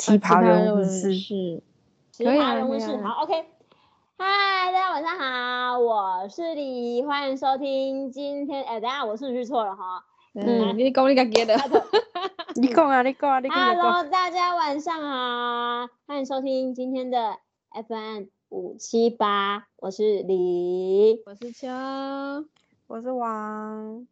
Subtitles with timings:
[0.00, 1.62] 奇葩人文士，是
[2.10, 3.34] 奇葩人物是好，OK。
[4.16, 8.64] 嗨，大家晚上好，我是李，欢迎收听今天。
[8.64, 10.02] 哎，等下我顺序错了哈。
[10.32, 11.54] 嗯，你讲你家己的，
[12.56, 17.36] 你讲啊，你讲啊，你讲啊，Hello，大家晚上好，欢迎收听今天的
[17.70, 21.22] FM 五七八，我是李。
[21.26, 21.68] 我是秋，
[22.86, 24.06] 我是王。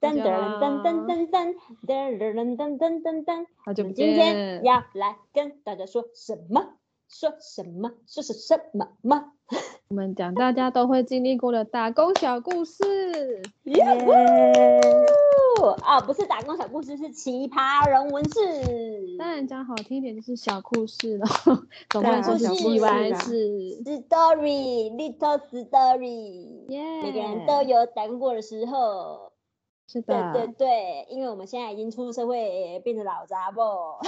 [0.00, 0.22] 噔噔
[0.60, 1.54] 噔噔噔噔
[1.86, 3.46] 噔噔噔噔噔噔。
[3.64, 4.62] 好久不见今天。
[4.64, 6.74] 要来跟大家说什么？
[7.08, 7.92] 说什么？
[8.06, 9.32] 说是什么吗？
[9.88, 13.42] 我们讲大家都会经历过的打工小故事。
[13.62, 13.84] 耶！
[15.62, 19.16] 哦，啊，不是打工小故事，是奇葩人文事。
[19.18, 21.26] 当然讲好听一点就是小故事了，
[21.88, 23.80] 总不能说小故事。
[23.84, 29.32] Story，little story，耶，每个人都有打工过的时候。
[29.86, 30.32] 是对的。
[30.32, 33.98] 对对，因为我们现在已经出社会，变成 老杂货。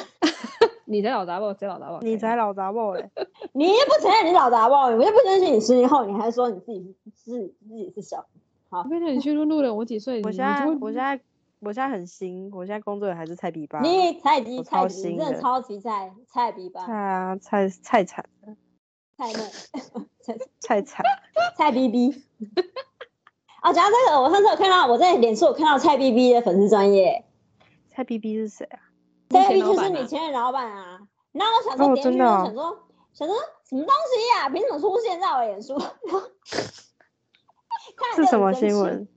[0.85, 1.53] 你才老杂不？
[1.55, 1.99] 谁老杂不？
[2.03, 3.11] 你才老杂货嘞！
[3.53, 8.27] 你又不承认你老杂货，我又不相信你十年后你还说你自己是是自己是小。
[8.71, 10.23] 我跟你讲，你去录录了，我几岁？
[10.23, 11.21] 我现在，我现在，
[11.61, 13.81] 我现在很新，我现在工作也还是菜比吧。
[13.83, 16.93] 你菜鸡菜比，你真的超级菜菜比吧菜？
[16.95, 18.57] 啊，菜菜惨了，
[19.17, 19.43] 菜嫩
[20.21, 21.05] 菜菜惨。
[21.57, 22.25] 菜逼逼。
[23.63, 27.25] 哦，讲到这个，我上次有看到我在脸书有看到蔡 B B 的粉丝专业，
[27.89, 28.79] 蔡 B B 是谁啊？
[29.31, 31.01] 蔡逼逼前老板啊就是你前任老板啊。
[31.33, 32.79] 然后我想说哦点进去，想说
[33.13, 33.37] 想说
[33.69, 35.77] 什么东西呀、凭什么出现在我脸书？
[37.97, 39.09] 看是什么新闻？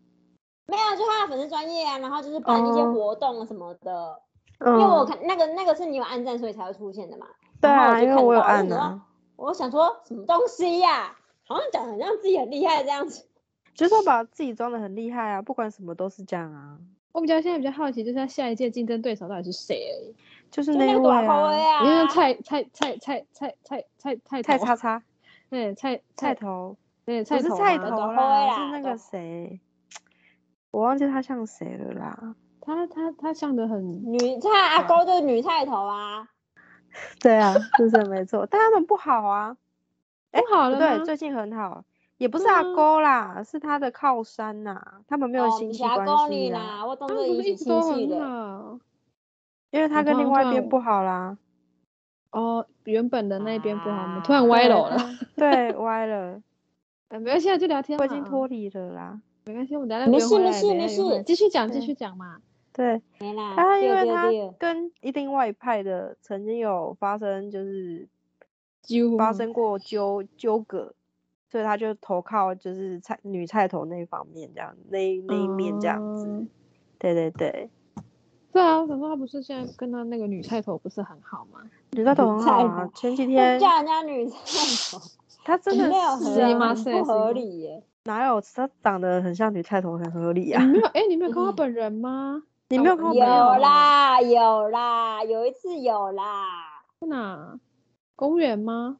[0.65, 4.21] 没有，就他的粉丝专业啊，然后就是办一些哦活动什么的。
[4.59, 7.27] 嗯，因为我看那个那个是你有按赞，所以才会出现的嘛。
[7.61, 9.01] 对啊，因为我有按啊就想说，
[9.35, 11.15] 我想说什么东西呀、
[11.47, 13.27] 好像讲的很像自己很厉害这样子。
[13.81, 16.77] 就是要把自己装的很厉害啊，不管什么都是这样啊。
[17.11, 20.15] 我比较现在比较好奇，就是他下一届竞争对手到底是谁而已。
[20.51, 25.03] 就是那一位啊，啊，你看蔡蔡蔡蔡蔡蔡蔡蔡头菜叉叉
[25.49, 29.59] 对蔡菜蔡头，对不是蔡头啦，是那个短谁，
[30.71, 32.35] 我忘记他像谁了啦。
[32.61, 36.27] 他他他像的很女菜阿勾就是女菜头啊。
[37.19, 39.57] 对啊，是是没错，但他们不好啊。
[40.31, 41.83] 哎不不好了吗对，最近很好，
[42.21, 48.19] 也不是阿勾啦，是他的靠山呐、他们没有哦亲戚关系勾你啦，啦，我懂他们不是做一起一直都很亲戚的。
[48.19, 48.79] 好
[49.71, 51.35] 因为他跟另外一边不好啦，
[52.29, 54.97] 哦，原本的那一边不好，我们啊突然歪楼了。
[55.35, 56.39] 对，歪了，
[57.09, 57.97] 呃没关系，啊，就聊天。
[57.97, 59.19] 我已经脱离了啦。
[59.45, 62.37] 没关系，我们聊聊没事没事没事继续讲，继续讲嘛。
[62.71, 64.27] 对，没啦，他因为他
[64.59, 68.07] 跟一另外一派的曾经有发生就是
[68.83, 70.93] 纠发生过纠纠葛，
[71.51, 76.25] 所以他就投靠就是菜女菜头那一方面这样那那一面这样子。
[76.27, 76.47] 嗯
[76.97, 77.67] 对对对，
[78.53, 81.59] 对啊，我想说他不是现在跟他那个女菜头不是很好吗？
[81.93, 84.35] 女菜头很好菜啊，前几天 叫人家女菜
[84.91, 85.03] 头，
[85.43, 87.83] 他真的没有是吗是不合理耶。
[88.03, 90.73] 哪有他长得很像女菜头，很合理啊你？
[90.73, 92.43] 没有哎，你没有 看他嗯本人吗？
[92.69, 93.57] 你没有看过有本人有？
[93.59, 97.59] 啦有啦，有一次有啦，在哪？
[98.15, 98.97] 公园吗？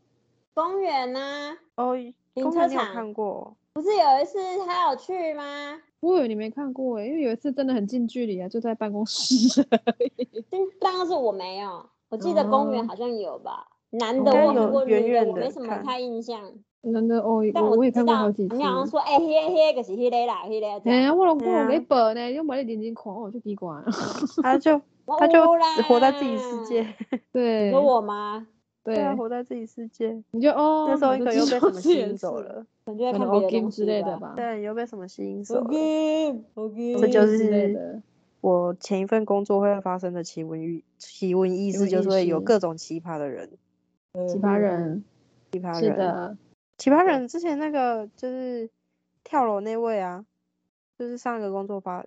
[0.56, 1.95] 公园啊、哦，
[2.33, 3.55] 停车场看过？
[3.73, 5.79] 不是有一次他有去吗？
[6.01, 10.45] 我以为你没看过哎，因为有一次真的很近距离啊，就在办公室而已。
[10.49, 13.67] 但办公室我没有，我记得公园哦好像有吧。
[13.91, 16.41] 男的我看过女的远远地我没什么太印象。
[16.83, 18.63] 男的哦，但我我也看过好几次你。
[18.63, 20.99] 好像说，哎、迄、迄、个是迄个啦，迄、个这样。
[20.99, 23.75] 哎呀，我老公对啊给本呢，又没你认真看，我就奇怪。
[24.41, 26.87] 他就他就只活在自己世界，
[27.31, 28.47] 对，有我吗？
[28.83, 30.23] 对对啊，活在自己世界。
[30.31, 31.99] 你就哦，那时候好就可能又被什么吸？
[31.99, 34.17] 引走了，可能就在看别之类的。
[34.17, 34.33] 吧。
[34.35, 35.69] 对，又被什么吸引走了。
[36.99, 38.01] 这就是的
[38.41, 43.51] 我前一份工作会发生的奇闻异奇闻异事，就是会有各种奇葩的人，
[44.28, 45.03] 奇葩人，
[45.51, 46.37] 奇葩人，是的，
[46.79, 48.67] 奇葩人之前那个就是
[49.23, 50.25] 跳楼那位啊，
[50.97, 52.03] 就是上一个工作发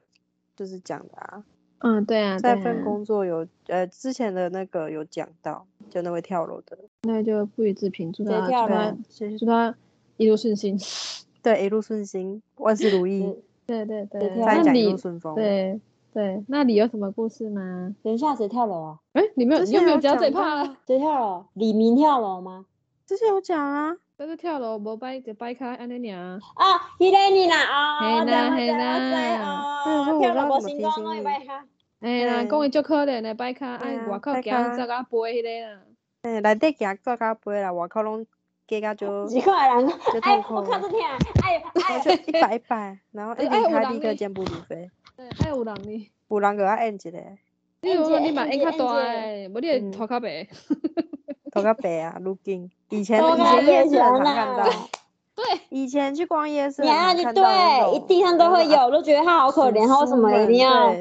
[0.57, 1.45] 就是讲的啊，
[1.87, 8.97] 嗯，对啊，在对啊份工作有呃之前的那个有讲到，就那位跳楼的，那就不予置评，祝他祝他跳楼，
[9.39, 9.75] 祝他
[10.17, 10.79] 一路顺心。
[11.43, 13.37] 对，一路顺心，万事如意，嗯
[13.67, 15.35] 对对对，再讲一路顺风。
[15.35, 15.79] 对
[16.15, 17.95] 对，那你有什么故事吗？
[18.03, 18.99] 等一下谁跳楼啊？
[19.13, 20.77] 哎，你没有，有你有没有讲这一讲到趴了？
[20.87, 21.45] 谁跳楼？
[21.53, 22.65] 李明跳楼吗？
[23.07, 26.19] 之前有讲啊，但是跳楼无摆就摆开安尼尔。
[26.55, 31.65] 啊，迄个你啦，哦，嘿啦嘿啦哦，那时候我跳楼无成功，提醒你我会摆哈。
[32.05, 34.77] 哎啦，讲伊足可怜的，摆卡爱外口行卡。
[34.77, 35.81] 走甲飞迄个啦。
[36.23, 38.27] 诶，内底行做甲飞啦，外口拢
[38.69, 41.01] 加甲就奇怪人，就哎我看这天，
[41.43, 46.11] 哎哎，就一百一百，然后一哎离开立刻有人呢健步如飞，对，爱有人呢。
[46.29, 47.19] 有人给我按一个，
[47.81, 48.85] 你如果你嘛按较大
[49.49, 50.47] 无你会嗯头较白。
[51.53, 52.71] 头较白啊， 如今。
[52.91, 54.59] 以前以前夜市也很想常看到。
[54.59, 54.71] 啦，
[55.37, 60.93] 对，以前去逛夜市你看对，地上都会有，我都觉得他好可怜，他为什么一定要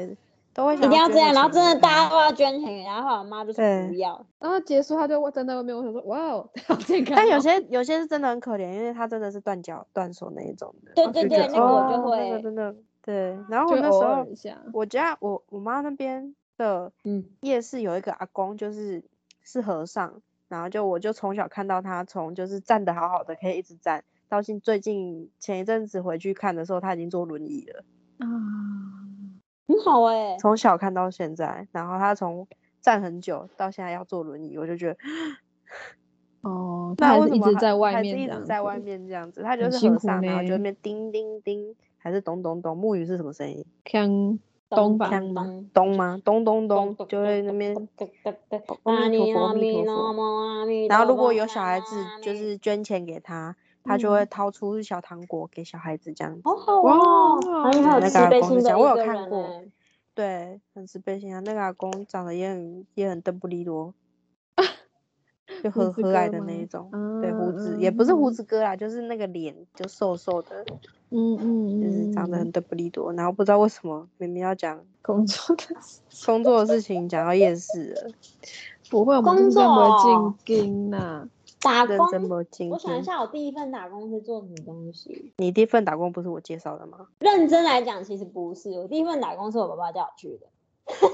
[0.54, 1.34] 都会定要这样？
[1.34, 4.24] 然后真的大家家都要捐钱，然后我妈就说对不要。
[4.38, 7.16] 然后结束他就站在外面，我想说哇哦， 好健康哦。
[7.16, 10.92] 但有些有些是真的很可怜，因为他真的是断脚断手那一种的。
[10.94, 13.38] 对对对，那个我就哦那个会，真的对。
[13.48, 14.26] 然后我那时候
[14.72, 19.02] 我家我我妈那边的嗯，夜市有一个阿公，就是
[19.42, 27.84] 是和尚，然后就我就从小看到他从就是站的好好的，可以一直站，到现最近前一阵子回去看的时候，他已经坐轮椅了，
[28.18, 28.26] 啊，
[29.66, 30.36] 很好哎。
[30.38, 32.46] 从小看到现在，然后他从
[32.80, 34.96] 站很久到现在要坐轮椅，我就觉得
[36.42, 43.64] 哦，他还是一那为什么还直在外面这样子，直在外面这样子，他就是和尚，然后就那边叮叮叮，还是咚咚咚，木鱼是什么声音？
[43.84, 44.38] 锵
[44.68, 45.68] 东吧，锵吗咚？
[45.72, 46.20] 咚吗？
[46.24, 47.74] 咚咚咚，就会那边。
[48.82, 50.88] 阿阿弥陀佛，阿阿弥弥陀佛。
[50.88, 56.40] 然后如果有小孩子就是捐钱给他，他就会掏出小糖果给小孩子这样子。
[56.44, 59.62] 好好哇哦，哇很有那个慈悲心我有看过
[60.14, 61.40] 对，很慈悲心啊。
[61.44, 63.92] 那个阿公长得也很也很邓布利多，
[65.62, 66.90] 就很和和蔼的那一种。
[67.20, 70.64] 对，胡子嗯也不是胡嗯子哥啦，就是那个脸就瘦瘦的，
[71.10, 73.12] 嗯嗯就是长得很邓布利多。
[73.12, 78.10] 然后不知道为什么明明要讲工作的事 工作的事情，讲到夜市了，
[78.88, 79.98] 不会，我们工作
[80.46, 81.28] 进京呐。
[81.64, 81.98] 打工。
[82.70, 83.02] 我想一。
[83.02, 85.32] 下，我第一份打工是做什么东西？
[85.38, 87.08] 你第一份打工不是我介绍的吗？
[87.18, 88.70] 认真来讲，其实不是。
[88.78, 90.46] 我第一份打工是我爸爸叫我去的。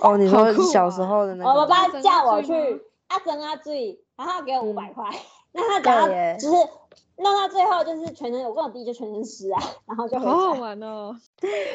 [0.03, 1.61] 哦，你 说小时啊候的那个吗？
[1.61, 2.53] 我爸爸叫我去
[3.07, 5.11] 阿珍阿醉，然后他给我五百嗯块，
[5.53, 6.57] 那他只要就是
[7.17, 10.53] 弄到最后就是全身，我跟我弟就全身湿啊，然后就回好好。
[10.61, 11.15] 玩哦，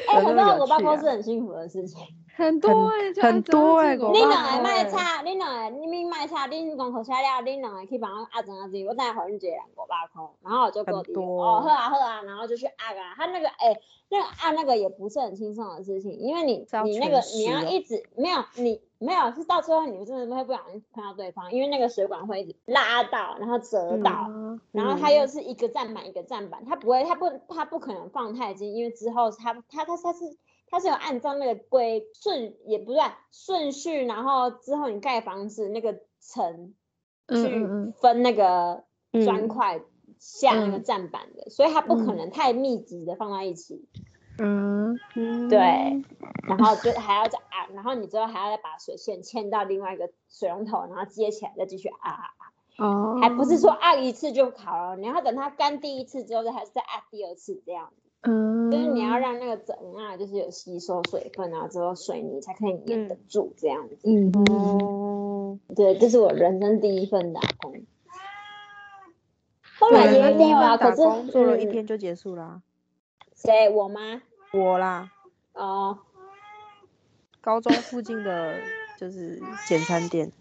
[0.10, 2.00] 哎，很多有那么有狗爸公趣啊是很幸福的事情。
[2.36, 13.80] 很多哎，就很多欸这个你两个卖茶，你两个你咪卖菜，恁功课写了，恁两个去帮我压针压针，我等下回恁一个人五百块，然后我就跟我弟弟很多哦，喝啊喝啊，然后就去按啊，他那个哎、
[14.10, 24.12] 那个按那个也不是很轻松的事情，因为你你那个你要一直没有你没有是到最后你真的会不小心碰到对方，因为那个水管会一直拉到，然后折到。
[24.12, 24.30] 啊
[24.72, 30.20] 然后它又是一个站板一个站板，它不会，它不，它不可能放太近，因为之后它它它它是
[30.76, 36.74] 它是有按照那个规顺也不算顺序，然后之后你盖房子那个层
[37.28, 38.84] 嗯去分那个
[39.24, 39.82] 砖嗯块
[40.20, 40.84] 下那个嗯。
[40.84, 42.18] 站板的，所以它不可嗯。
[42.18, 43.88] 能太密集的放在一起，
[44.38, 45.48] 嗯，嗯。
[45.48, 45.58] 对，
[46.46, 52.86] 然后就还要再按，然后你之后还要再把水线牵到另外一个水龙头，然后接起来再继续按按按。
[52.86, 63.98] 哦，还不是说按一次就好了，你要等它干第一次之后，再还是再按第二次这样子，嗯，就是你要让那个整啊，就是有吸收水分啊，之后水泥才可以粘得住这样子。
[64.04, 67.84] 嗯对，这是我人生第一份打工。
[69.78, 72.62] 后来也有啊，可是做了一嗯天就结束啦。
[73.36, 73.70] 谁？
[73.70, 74.22] 我吗？
[74.54, 75.12] 我啦，
[75.54, 76.00] 哦，
[77.42, 78.58] 高中附近的
[78.98, 80.32] 就是简餐店。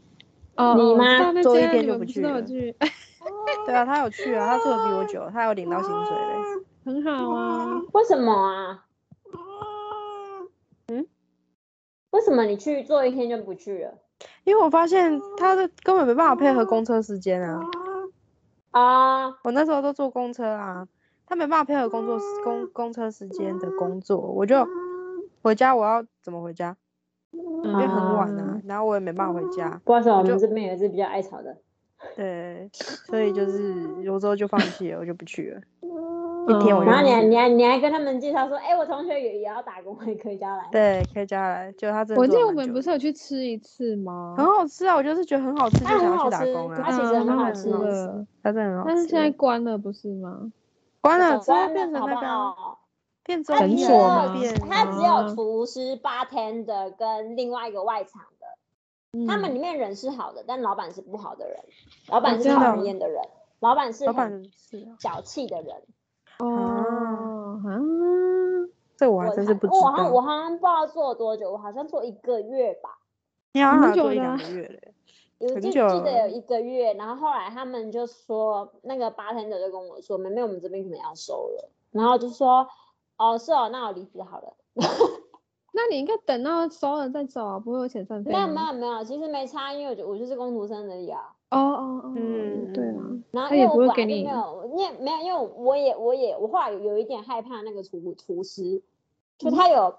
[0.57, 2.41] 哦，哦你吗做一天就不去了
[3.67, 6.65] 对啊，他有去啊，他做的比我久，他有领到薪水嘞。
[6.85, 7.81] 很好啊。
[7.93, 8.85] 为什么啊？
[10.89, 11.07] 嗯？
[12.11, 13.99] 为什么你去做一天就不去了？
[14.45, 17.61] 因为我发现他的根本没办法配合公车时间啊。
[18.71, 20.87] 啊，我那时候都坐公车啊，
[21.27, 24.67] 他没办法配合工作时公公车时间的工作，我就
[25.43, 26.77] 回家我要怎么回家？
[27.33, 31.57] 因为很晚啊，然后我也没办法回家，不好意思，我们这边也是比较爱吵的。
[32.15, 35.61] 对，所以就是有时候就放弃了，我就不去了。
[36.51, 40.69] 一天我就然后你还你还你还跟他们介绍说，哎、我同学也也要打工，也可以加来。
[40.71, 44.35] 对，可以加来，就他真的我记得我们不是有去吃一次吗？
[44.37, 46.81] 很好吃啊，我就是觉得很好吃，就想要去打工啊。
[46.85, 48.89] 它其实很好吃的很好的，它真的很好吃。
[48.89, 50.53] 但是现在关了不是吗？
[51.01, 52.55] 关了之后变成那个？
[53.25, 61.59] 变中诊它只有医院所吗变它只啊有厨师、bartender 跟另外一个外场的，他们里面人是好的，但老板是不好的人，
[62.09, 63.23] 老板是讨厌的人，
[63.61, 65.75] 老板是老很板是啊，小气的人。
[66.39, 67.81] 哦啊，
[68.97, 70.21] 这我还真是不知我好像我。
[70.21, 72.99] 好像不知道做了多久，我好像做一个月吧。
[73.53, 74.95] 你好像做一两个月嘞。
[75.39, 82.67] 有记记得有一个月，然后后来他们就说，那个 bartender 就跟我说，妹妹，我们这边可能要收了，然后就说，
[83.19, 84.55] 哦，是哦，那我离职好了。
[85.75, 88.61] 那你应该等到收了再走啊，不会有遣散费没有没？
[88.61, 91.34] 有没有，其实没差，因为我就我就是工读生而已啊。
[91.55, 98.83] 哦哦哦，嗯对啊，然后他也因为我本来不会给你没有，因为没有，因为我也我也我后来有有一点害怕那个厨厨师，
[99.39, 99.95] 就他有，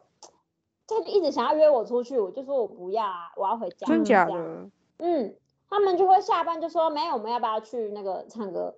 [0.87, 3.87] 他就一直想要约我出去，我就说我不要啊，我要回家。
[3.87, 4.25] 真假？
[4.25, 4.69] 的？
[4.97, 5.35] 嗯，
[5.69, 8.75] 他们就会下班就说没有，我们要不要去那个唱歌？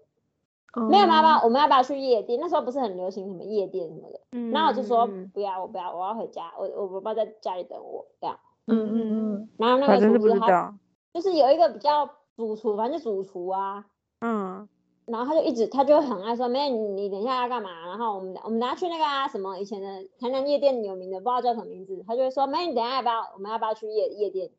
[0.73, 2.39] 哦没有，要不要我们要不要去夜店？
[2.39, 8.37] 那时候不是很流行什么夜店什么的，嗯然后我就说嗯不要，我不要，我要回家，我我爸爸在家里等我这样。
[8.67, 8.95] 嗯嗯
[9.35, 10.77] 嗯，然后那个厨师他。
[11.13, 12.07] 就是有一个比较
[12.37, 13.85] 主厨，反正就主厨啊，
[14.21, 14.69] 嗯，
[15.07, 17.87] 然后他就一直，他就很爱说，妹，你你等一下要干嘛？
[17.87, 23.31] 然后我们我们等下去那个啊什么以前的台南夜店有名的，不知道叫什么名字，他就会说，妹，你等一下要不要？
[23.33, 24.51] 我们要不要去夜夜店？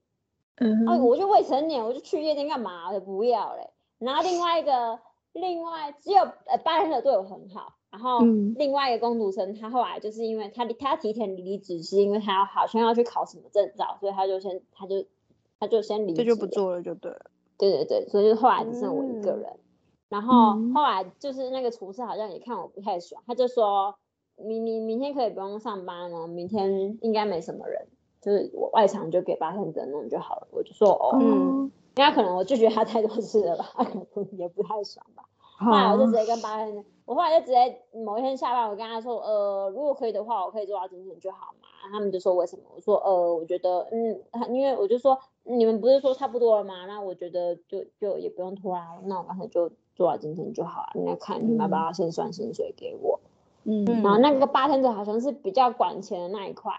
[0.56, 2.88] 啊，嗯哼，我就未成年，我就去夜店干嘛？
[2.88, 3.70] 我就不要嘞。
[4.00, 4.98] 然后另外一个，
[5.32, 15.04] 另外只有呃八人的对我很好，然后嗯另外一个工读生，他后来就是因为他他提前离职，是因为他要好像要去考什么证照，所以他就先他就
[15.60, 17.30] 他就先离职，这就不做了就对了。
[17.58, 19.56] 对对对，所以就是后来只剩我一个嗯人。
[20.08, 23.94] 然后嗯后来就是那个厨师好像也看我不太爽，他就说
[24.36, 27.86] 明明明天可以不用上班了，明天应该没什么人，
[28.22, 30.48] 就是我外场就给八天者弄就好了。
[30.50, 35.24] 我就说哦，嗯，因为可能我拒绝他太多次了吧，他可能也不太爽吧。
[35.58, 41.68] 后来我就直接跟八天，我后来就直接某一天下班，我跟他说，呃，如果可以的话，我可以做到今天就好嘛。
[41.90, 42.62] 他们就说为什么？
[42.76, 46.86] 我说，呃，我觉得，嗯，他因为我就说你们不是说差不多了吗？
[46.86, 50.92] 那我觉得就就也不用拖拉了，那我刚才就做到今天就好了。
[50.94, 53.18] 那看你们要不要先算薪水给我？
[53.64, 56.72] 嗯嗯然后那个八天者好像是比较管钱的那一块，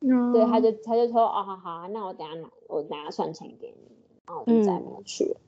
[0.00, 3.92] 嗯，对，他就他就说，哦，好好啊，那我等下拿，我等下算钱给你。
[4.26, 5.40] 然后我就再没有去了。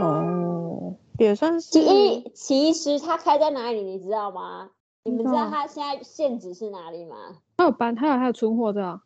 [0.00, 4.70] 哦，也算是其其实他开在哪里，你知道吗？
[5.04, 7.16] 你们知道他现在现址是哪里吗？
[7.58, 9.02] 他有搬，他有他有存货的啊，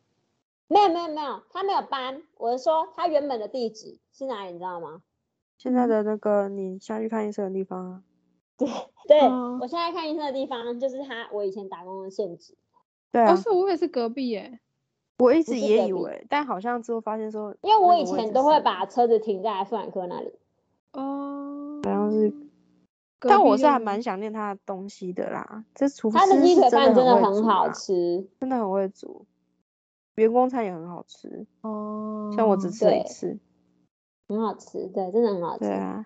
[0.69, 2.21] 没有没有没有，他没有搬。
[2.37, 5.01] 我是说他原本的地址是哪里，你知道吗？
[5.57, 8.03] 现在的那个你下去看医生的地方啊。
[9.07, 12.55] 对、哦我现在看医生的地方就是他我以前打工的现址。
[13.11, 14.59] 对啊哦，，是我也是隔壁耶，
[15.17, 20.31] 我一直也以为，但好像之后发现说，因为我以前都会把车子停在妇产科那里。
[20.93, 22.33] 哦，好像是，
[23.19, 25.65] 但我是还蛮想念他的东西的啦。
[25.73, 29.25] 这厨师他的鸡腿饭真的很好吃，真的很会煮，
[30.19, 33.39] 员工餐也很好吃，哦，像我只吃了一次。
[34.27, 35.73] 很好吃，对，真的很好吃对。
[35.73, 36.05] 啊，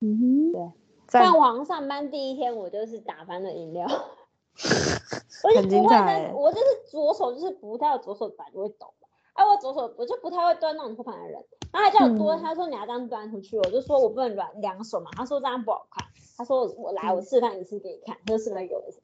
[0.00, 0.72] 嗯哼，对。
[1.08, 3.86] 但我好像上班第一天，我就是打翻了饮料，
[5.44, 16.04] 我就不会我就是左手就是不太，左手本来就会抖嘛，哎、我左手我就不太会端那种托盘的人，然后他叫我多，嗯他说你要这样端出去，我就说我不能软两手嘛，他说这样不好看，
[16.36, 19.00] 他说我我来我示范一次给你看，他就示范给我一次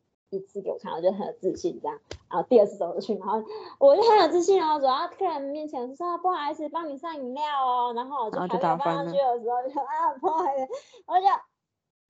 [0.62, 1.98] 给我看，我就很有自信这样，
[2.30, 3.42] 然后第二次走过去，然后
[3.78, 10.72] 我就很有自信哦，走到客人面前说、啊、不好意思，帮你上饮料哦，然后我就然后还没有放就打翻了上去的时候就啊不好意思，
[11.06, 11.26] 我就。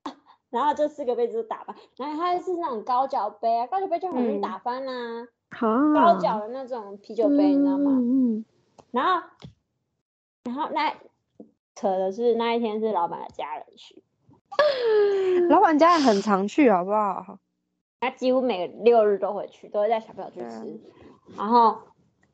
[0.53, 7.89] 然后这四个杯子都打翻，然后它是那种高脚杯啊，高脚杯就很容易嗯打翻啦、好，高脚的那种啤酒杯，你知道吗？
[7.91, 8.45] 嗯嗯
[8.91, 9.27] 然后，
[10.43, 10.93] 然后那
[11.73, 14.03] 扯的是那一天是老板的家人去，
[15.49, 17.39] 老板家人很常去，好不好？
[18.03, 20.79] 他几乎每个六日都会去，都会带小朋友去吃。
[21.37, 21.77] 然后，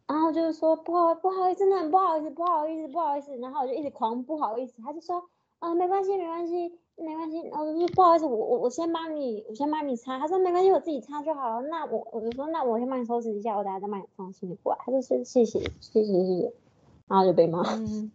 [0.08, 3.38] 然后就是说不好不好意思，真的很不好意思，不好意思，不好意思。
[3.38, 5.24] 然后我就一直狂不好意思，他就说
[5.60, 7.40] 啊、没关系没关系没关系。
[7.52, 10.18] 我就说不好意思，我我我先帮你，我先帮你擦。
[10.18, 11.68] 他说没关系，我自己擦就好了。
[11.68, 14.80] 那我我就说那我先帮你收拾一下，我等下再帮你放行李过来。
[14.86, 16.54] 他就说是谢谢谢谢谢谢，
[17.08, 17.62] 然后就被骂。
[17.76, 18.12] 嗯，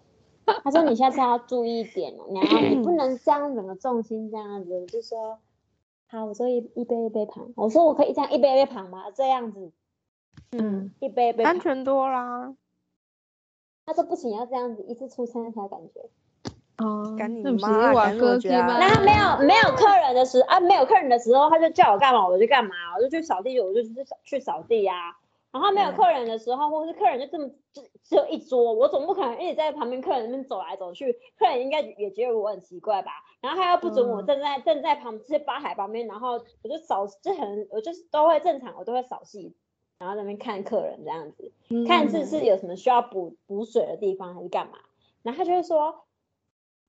[0.64, 4.74] 他说你下次要注意一点哦，你要你不能这样整个重心这样子。
[4.74, 5.38] 我就说
[6.08, 9.10] 好，我说一一杯一杯盘，我说我可以这样一杯一杯盘吗？
[9.14, 9.72] 这样子，
[10.52, 11.42] 嗯，一杯一杯。
[11.44, 12.54] 安全多啦。
[13.84, 16.00] 他说不行，要这样子，一次出餐才有感觉。
[16.78, 18.78] 哦，赶你那不是妈瓦赶我家哥鸡吗？
[18.78, 25.16] 然后没有没有客人的时啊，没有客人的时候，他就叫我干嘛我就干嘛，我就去扫地，我就去扫去扫地啊。
[25.56, 33.10] 然后没有客人的时候，或者是客人就这么就只有一桌，我总不可能一直在旁边客人那边走来走去，客人应该也觉得我很奇怪吧。
[33.40, 36.32] 然后他又不准我嗯站在站在旁这些吧台旁边，然后
[36.62, 39.56] 我就扫，就很我就是都会正常，我都会扫戏，
[39.98, 41.50] 然后在那边看客人这样子。
[41.86, 44.76] 看是是有什么需要补补水的地方还是干嘛，
[45.22, 46.02] 然后他就会说，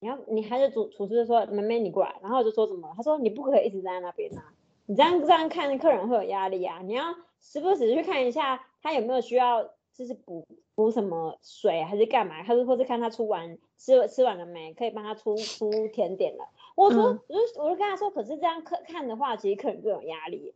[0.02, 2.94] 你要你还是主厨师就说妹妹你过来，然后我就说怎么了？
[2.98, 4.52] 他说你不可以一直站在那边啊，
[4.88, 7.04] 你这样这样看客人会有压力啊，你要
[7.42, 9.64] 时不时去看一下他有没有需要
[9.94, 16.50] 就是补补什么水还是干嘛，他是或是看他出完吃吃完了没，可以帮他出出甜点了。
[16.76, 20.54] 我说、嗯我就我就跟他说，可是这样客看的话，其实客人更有压力。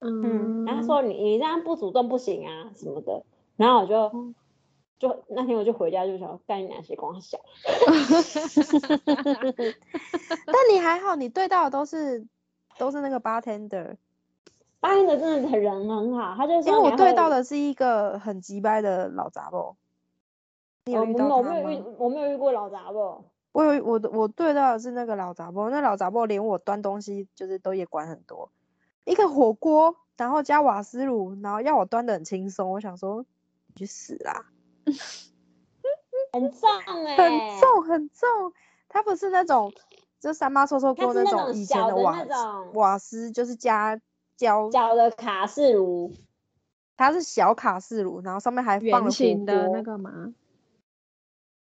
[0.00, 3.24] 嗯，然后他说你你这样不主动不行啊什么的，
[3.56, 4.34] 然后我就嗯
[4.98, 7.38] 就那天我就回家就想干你哪些光小，
[10.46, 12.26] 但你还好，你对到的都是
[12.78, 13.96] 都是那个 bartender，
[14.86, 19.74] 八天的真的很人很好，他就因为我对到的是一个很急掰的老杂货。
[20.84, 21.86] 你有我没遇到他有我没有遇吗？
[21.98, 28.48] 我没有遇过老杂不，我有我的我对到的是那个老杂货，那老杂货连我端东西就是都也管很多，
[29.04, 33.24] 一个火锅，然后加瓦斯炉，然后要我端的很轻松，我想说
[33.66, 34.46] 你去死啦，
[36.32, 36.70] 很重。
[36.86, 38.52] 哎、很重很重，
[38.88, 39.72] 它不是那种
[40.20, 42.24] 就三妈臭臭它锅那种种以前的瓦
[42.74, 44.00] 瓦斯，就是加
[44.36, 46.12] 胶，小的卡式炉，
[46.96, 49.10] 它是小卡式炉，然后上面还放了
[49.44, 50.34] 的那个嘛，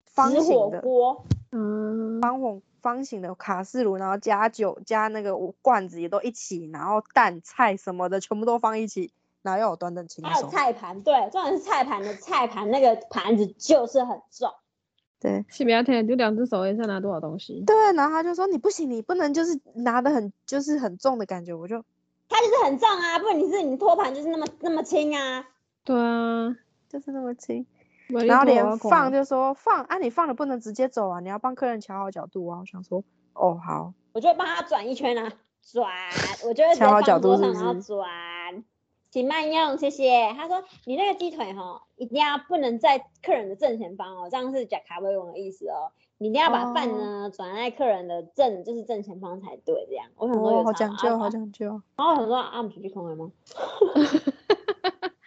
[0.04, 0.80] 方形的。
[0.80, 10.48] 锅，嗯，方红方形的卡式炉，然后加酒加那个罐子也都一起，然后蛋菜什么的全部都放一起，然后要我端的轻还有。
[10.48, 14.50] 菜盘，对，重点是菜盘的菜盘那个盘子就是很重，
[15.18, 21.82] 对西比亚天就两只手也是拿多少东西，对，然后他就说你不行，你不能就是拿的很就是很重的感觉，我就
[22.28, 25.46] 它就是很重啊，不然你是你托盘就是那么那么轻啊，
[25.84, 26.56] 对啊，
[26.88, 27.66] 就是那么轻，
[28.08, 32.58] 然然后连放就说放啊，你放了不能直接走啊，你要帮客人调好角度啊。
[32.60, 33.04] 我想说
[33.34, 35.90] 哦好，我就帮他转一圈啊，转，
[36.44, 38.64] 我就会调好角度是不桌上然后转，
[39.10, 40.32] 请慢用，谢谢。
[40.34, 45.92] 他说你那个鸡腿哈，一定要不能在客人的正前方哦，这样是假卡威王的意思哦。
[46.18, 50.06] 你一定要把饭呢转在客人的正，就是正前方才对，这样。
[50.16, 51.66] 我想说有哦好讲究好啊讲究。
[51.96, 53.30] 然后我想说啊，不出去空了吗？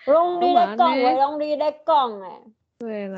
[0.07, 2.41] 拢你干嘛咧讲，呢话拢你咧讲诶。
[2.79, 3.17] 对啦，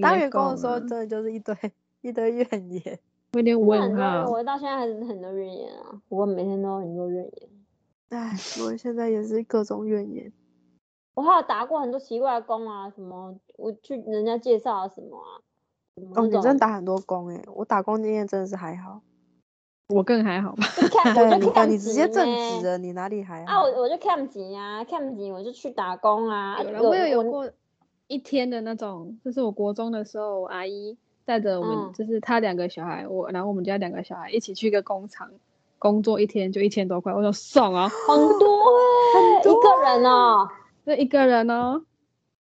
[0.00, 1.54] 当员工的时候，真真的就是一堆
[2.00, 2.98] 一堆怨言。
[3.34, 7.48] 我 有点问多人，号，我到现在还是很多怨言啊，我每天都有很多怨言。
[8.08, 8.32] 唉，
[8.64, 10.32] 我现在也是各种怨言。
[11.14, 15.51] 我还有打过很多奇怪的工啊，什么我去人家介绍啊什么啊，什么
[16.14, 19.00] 哦，你真的打很多工诶、我打工经验真的是还好。
[19.88, 26.62] 我更还好吧，就看 对，你看你直接正职了，你哪里还啊，我我就看紧啊，看紧我就去打工啊。
[26.62, 27.50] 有我有有过
[28.06, 35.30] 一天的那种，就是我国中的时候，我阿姨带着我们，嗯就是她两个小孩，我然后我们家两个小孩一起去一个工厂
[35.78, 38.62] 工作，一天就一千多块，我说爽啊，很多
[39.14, 40.48] 哎、一个人哦，
[40.86, 41.82] 就一个人哦，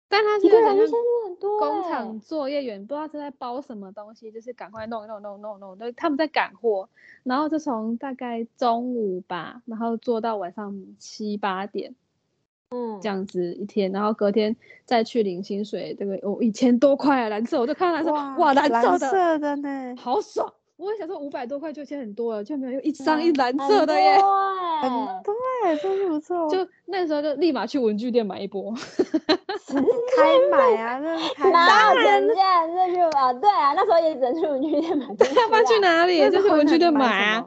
[0.10, 1.70] 但他一个人一千是好像多很多、欸。
[1.70, 6.90] 工厂作业员，不知道是在包什么东西，就是赶快弄弄弄弄弄，对他们在赶货，
[7.24, 11.94] 然后就从大概中午吧，然后做到晚上七八点
[12.72, 20.54] 嗯这，样子一天，然后隔天再去领薪水，这个哦一千多块啊，蓝色，我就看到蓝色，哇，蓝色蓝的，色的呢，好爽！
[20.80, 24.18] 我也想说五百多块就已经很多了，就没有又一张嗯一蓝色的耶，
[25.24, 26.50] 对，真是不错。
[26.50, 32.04] 就那时候就立马去文具店买一波，开买啊，真的是开哪有买。
[32.04, 33.34] 人家这去啊？
[33.34, 35.42] 对啊，那时候也只能去文具店买东西啊。
[35.42, 36.32] 要不然去哪里？
[36.32, 37.46] 就去文具店买啊。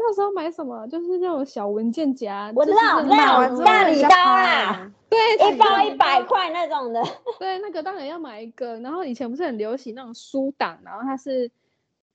[0.00, 0.84] 那时候买什么？
[0.88, 5.18] 就是那种小文件夹，我知就是道那大礼包啊，对，
[5.48, 6.26] 一包大一百包。
[6.26, 7.00] 块那种的。
[7.38, 8.78] 对，那个当然要买一个。
[8.80, 11.50] 然后以前不是很流行那种书档，然后它是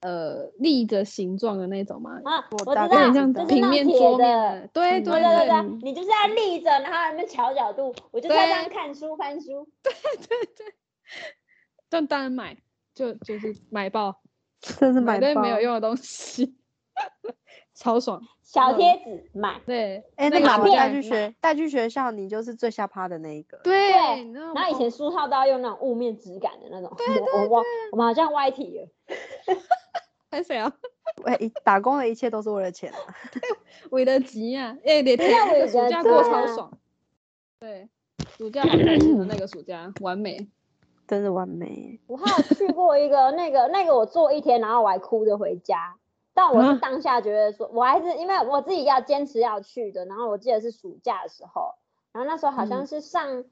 [0.04, 4.68] 呃立着形状的那种吗，啊，我知道，有点像就是平面桌面的。
[4.68, 9.66] 对嗯对对对对对对，你就是要立着，然后在那边调角度，我就是要这样看书翻书。
[9.82, 10.74] 对对对
[11.88, 12.58] 但当然买，
[12.94, 14.20] 就就是买爆，
[14.60, 15.60] 真是买爆买堆没有。
[15.62, 16.54] 用的东西，
[17.74, 18.20] 超爽。
[18.42, 23.58] 小嗯贴纸买，对，哎，那个带去学，带去学校，你就是最下趴的那一个。
[23.64, 23.90] 对，
[24.32, 26.92] 然后以前书套都要用那种雾面质感的那种。
[26.96, 28.88] 对对我我们好像歪题了。
[30.34, 30.72] 拍谁啊？
[31.24, 32.98] 哎，一打工的一切都是为了钱啊。
[33.90, 35.16] 韦德吉呀，哎，得
[35.68, 36.76] 暑假过超爽。
[37.60, 37.88] 对，
[38.36, 40.48] 暑假好开心的那个暑假，完美。
[41.06, 42.00] 真是完美。
[42.06, 45.96] 我还有去过一个那个那个我做一天，然后我还哭着回家。
[46.32, 50.04] 但我是啊当下觉得说，我还是因为我自己要坚持要去的。
[50.06, 51.74] 然后我记得是暑假的时候，
[52.12, 53.44] 然后那时候好像嗯是上、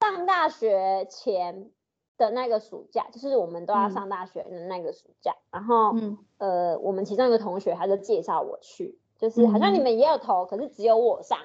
[0.00, 1.70] 上大学前
[2.16, 5.34] 的那个暑假，就是我们都要嗯上大学的那个暑假。
[5.50, 11.38] 然后、嗯，呃，我们其中一个同学他就介绍我去，就是好像你嗯们也有投，可是只有我上。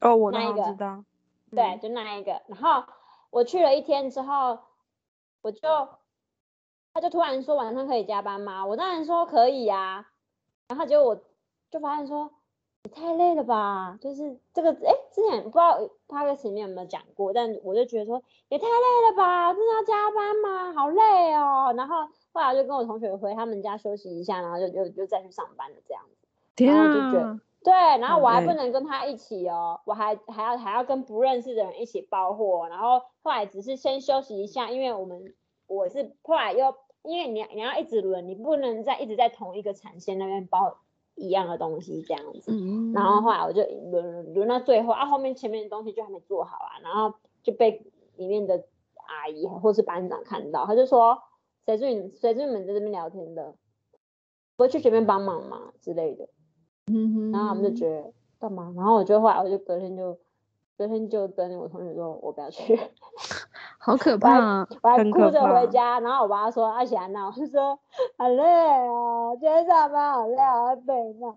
[0.00, 1.04] 哦，我那一个知道。
[1.50, 2.42] 对，就那一个。
[2.46, 2.84] 然后
[3.30, 4.58] 我去了一天之后，
[5.42, 5.60] 我就
[6.92, 8.66] 他就突然说晚上可以加班吗？
[8.66, 10.06] 我当然说可以呀、
[10.68, 11.20] 然后结果我
[11.70, 12.30] 就发现说
[12.82, 15.78] 你太累了吧，就是这个哎，之前不知道
[16.14, 20.72] 他在前面有没有讲过，但我就觉得说也太累了吧，真的要加班吗？
[20.72, 21.74] 好累哦。
[21.76, 26.26] 然后后来就跟我同学回他们家休息一下，然后就就就再去上班了这样子。
[26.56, 35.34] 天啊，对，然后我还不能跟他一起哦，我还还要还要跟不认识的人一起包货，然后后来只是先休息一下，因为我们
[35.66, 40.76] 我是后来又因为你你要一直轮，你不能再一直在同一个产线那边包
[41.14, 48.64] 一样的东西这样子，嗯，然后后来我就轮轮轮到最后啊，后面前面的东西就还没做好啊，然后就被里面的
[49.06, 51.22] 阿姨或是班长看到，他就说
[51.66, 53.54] 谁是你谁是你们在这边聊天的，
[54.56, 55.72] 不会去前面帮忙吗？
[55.80, 56.28] 之类的。
[56.86, 58.72] 嗯哼，然后我们就觉得干嘛？
[58.76, 60.18] 然后我就后来我就隔天就
[60.76, 62.78] 隔天就跟我同学说，我不要去，
[63.84, 66.00] 好可怕啊，我还哭着回家。
[66.00, 67.78] 然后我爸说阿霞呢，我就说
[68.16, 68.42] 好累
[68.88, 71.34] 哦，今天上班好累，好累呢，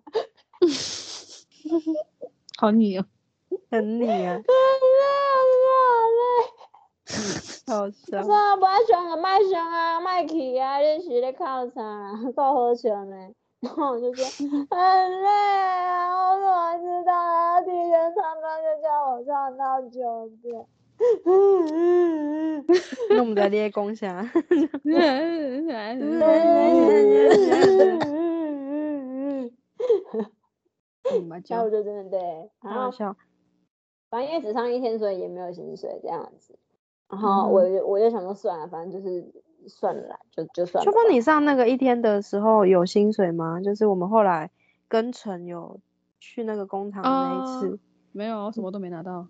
[2.57, 3.05] 好腻哦，
[3.69, 4.53] 很你啊， 好
[4.95, 5.03] 累
[5.83, 6.21] 好累。
[7.67, 8.23] 好笑我。
[8.23, 11.81] 说无爱上啊，卖上啊，卖去啊，你是咧靠啥？
[12.33, 13.15] 够好笑呢。
[13.59, 14.23] 然后我就说
[14.69, 17.59] 很累啊，我怎么知道啊？
[17.61, 20.65] 第一天上班就叫我上到九点。
[23.09, 24.27] 那我们在练功下，
[24.83, 25.67] 嗯
[31.27, 32.19] 嘛然后我就就真的对，
[32.61, 33.15] 然后好笑。
[34.09, 36.57] 反正因为只上一天，所以也没有薪水这样子。
[37.09, 39.25] 然后我就我就想说算了，反正就是
[39.67, 40.91] 算了啦，就就算了吧。
[40.91, 43.61] 秋风，你上那个一天的时候有薪水吗？
[43.61, 44.51] 就是我们后来
[44.87, 45.79] 跟陈有
[46.19, 47.79] 去那个工厂的那一次，
[48.11, 49.27] 没有，什么都没拿到。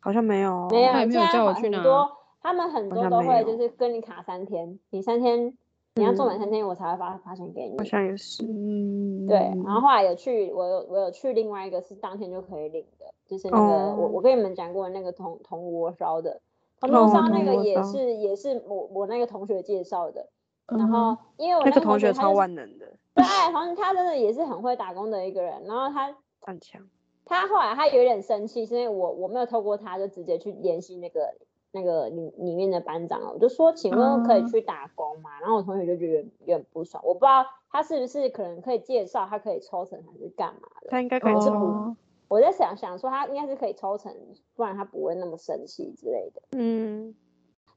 [0.00, 0.68] 好像没有哦。
[0.70, 5.56] 没有，他也没有叫我去拿很多，他们很多都会就是跟你卡三天，你三天
[5.94, 7.84] 你要做满嗯三天，我才会发发钱给你好。
[7.84, 8.44] 像也是。
[8.44, 16.40] 嗯，对，然后后来有去，我有我有去另外一个是当天就可以领的，就是那个、我我跟你们讲过的那个铜铜锅烧的，
[16.80, 20.28] 铜锅哦烧那个也是也是我我那个同学介绍的，
[20.68, 26.80] 然嗯后因为我那个同同学超万能的，对，好像他真的也是很会打工的一个人，然后他很强。
[27.28, 31.34] 他后来他有点生气，是因为我我没有透过他就直接去联系那个
[31.70, 35.38] 那个里里面的班长了，我就说请问可以嗯去打工吗？
[35.40, 40.88] 然后我同学就觉得有点不爽，我不知道他是不是可能可以介绍他可以抽成还是干嘛的。
[40.88, 41.52] 他应该可以抽。
[41.52, 41.96] 哦，
[42.28, 44.14] 我在想想说他应该是可以抽成，
[44.56, 46.42] 不然他不会那么生气之类的。
[46.52, 47.14] 嗯，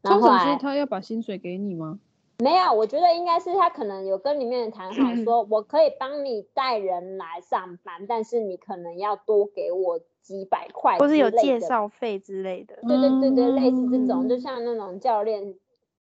[0.04, 2.00] 抽成是他要把薪水给你吗？
[2.42, 11.60] 没有，我觉得应该是他可能有跟里面的谈好，说我可以帮你带人来上班，但是你可能要多给我几百块，或是有介。
[11.60, 12.76] 绍费之类的。
[12.88, 15.54] 对对对对，类似这种，就嗯像那种教练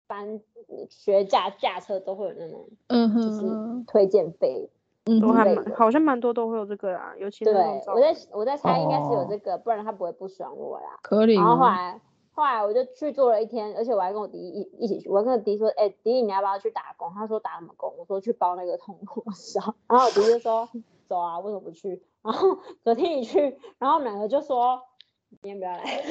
[0.07, 0.41] 班
[0.89, 4.71] 学驾驾车都会有那种嗯就是，推荐费。
[5.07, 10.99] 嗯都还蛮好像蛮多都会有这个啦，尤其那种对，我在我在猜应该是有哦这个，不然他不会不选我啦。
[11.03, 11.75] 可以然后后吗？
[11.77, 12.01] 来
[12.41, 17.13] 后来我就去做了一天，而且我还跟我弟一一起去，我跟我弟说，哎、弟你要不要去打工？
[17.13, 17.95] 他说打什么工？
[17.99, 19.75] 我说去包那个铜锅烧。
[19.87, 20.67] 然后我弟就说
[21.07, 22.03] 走啊，为什么不去？
[22.23, 24.81] 然后隔天你去，然后我们两个就说
[25.29, 26.03] 明天不要来。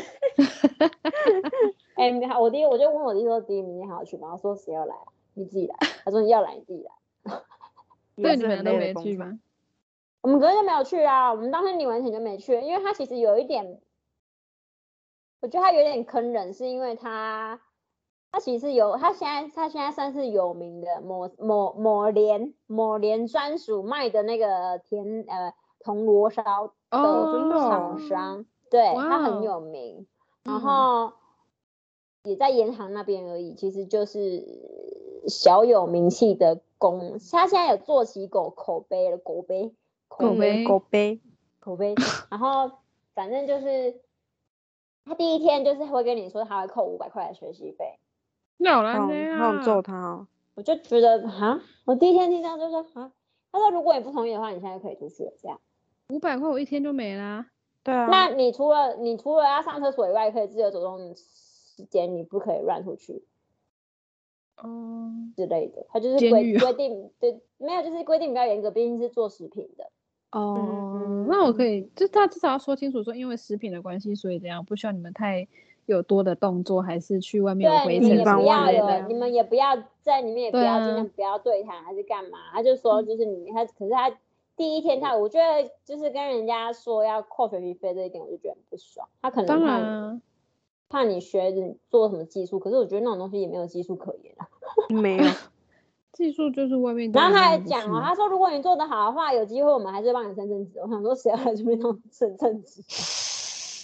[1.96, 4.28] 哎、你好，我弟我就问我弟说，弟明天还要去吗？
[4.30, 5.08] 他说谁要来啊？
[5.34, 5.76] 你自己来。
[6.06, 6.92] 他说你要来你自己来。
[8.22, 9.40] 对，你们都没去吗？
[10.22, 13.82] 我们隔天就没有去啊，我们当天领完钱就没去，因为他其实有一点，
[15.42, 17.60] 我觉得他有点坑人，是因为他
[18.32, 30.08] 他其实有，他现在他现在算是有名的某某某联某联专属卖的那个甜呃铜锣烧的厂商，对他很有名，
[30.44, 30.60] 然嗯。
[30.62, 31.14] 后
[32.24, 34.46] 也在银行那边而已，其实就是
[35.30, 39.74] 小有名气的公，他现在有做起狗口碑了，狗碑
[40.10, 41.22] 口碑狗碑，
[41.62, 41.96] 口碑，
[42.30, 42.72] 然后
[43.16, 44.02] 反正就是
[45.10, 47.98] 他第一天就是会跟你说他会扣五百块的学习费，
[48.60, 49.82] 要好好来的想揍！
[49.82, 50.28] 他哦。
[50.54, 53.12] 我就觉得哈，我第一天听到就说哈，
[53.52, 55.60] 他说如果你不同意的话，你现在可以出去了这样。
[56.10, 57.48] 五百块我一天就没啦。
[57.84, 63.26] 对啊，那你除了你除了要上厕所以外，可以自由走动的时间，你不可以乱出去
[64.62, 65.88] 嗯，之类的。
[65.90, 69.90] 他就是规啊规定，对，没有就是规定比较严格，毕竟是做食品的。
[70.32, 75.48] 哦，那我可以，就他至少要说清楚，说因为食品的关系，所以这样不需要你们太
[75.86, 79.08] 有多的动作，还是去外面有对，灰你们不要。
[79.08, 82.38] 你们也不要在里面也不要尽啊量不要对谈还是干嘛？
[82.54, 84.12] 他就说就是你他，可是他
[84.56, 89.08] 第一天他，我觉得就是跟人家说要扣学习费这一点，我就觉得很不爽。
[89.22, 90.22] 他可能当怕你然啊，
[90.90, 94.48] 怕你学你做什么技术，可是我觉得那种东西也没有技术可言啊。
[94.90, 95.24] 没有，
[96.20, 97.10] 技术就是外面。
[97.14, 100.80] 然后他还讲哦，他说如果你做得好的话，有机会我们还是帮你升正职。
[100.82, 102.84] 我想说谁要来这边当升正职？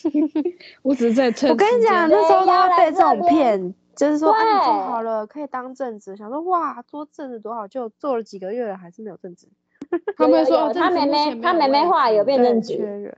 [0.83, 9.47] 我只是在趁我跟你讲，那时候都要被这种骗，就是说，啊，你做好了可以当正职，想说哇，做正职多好，就做了几个月了，还是没有正职。
[10.15, 13.15] 他们说他妹妹他妹妹话有变对正职，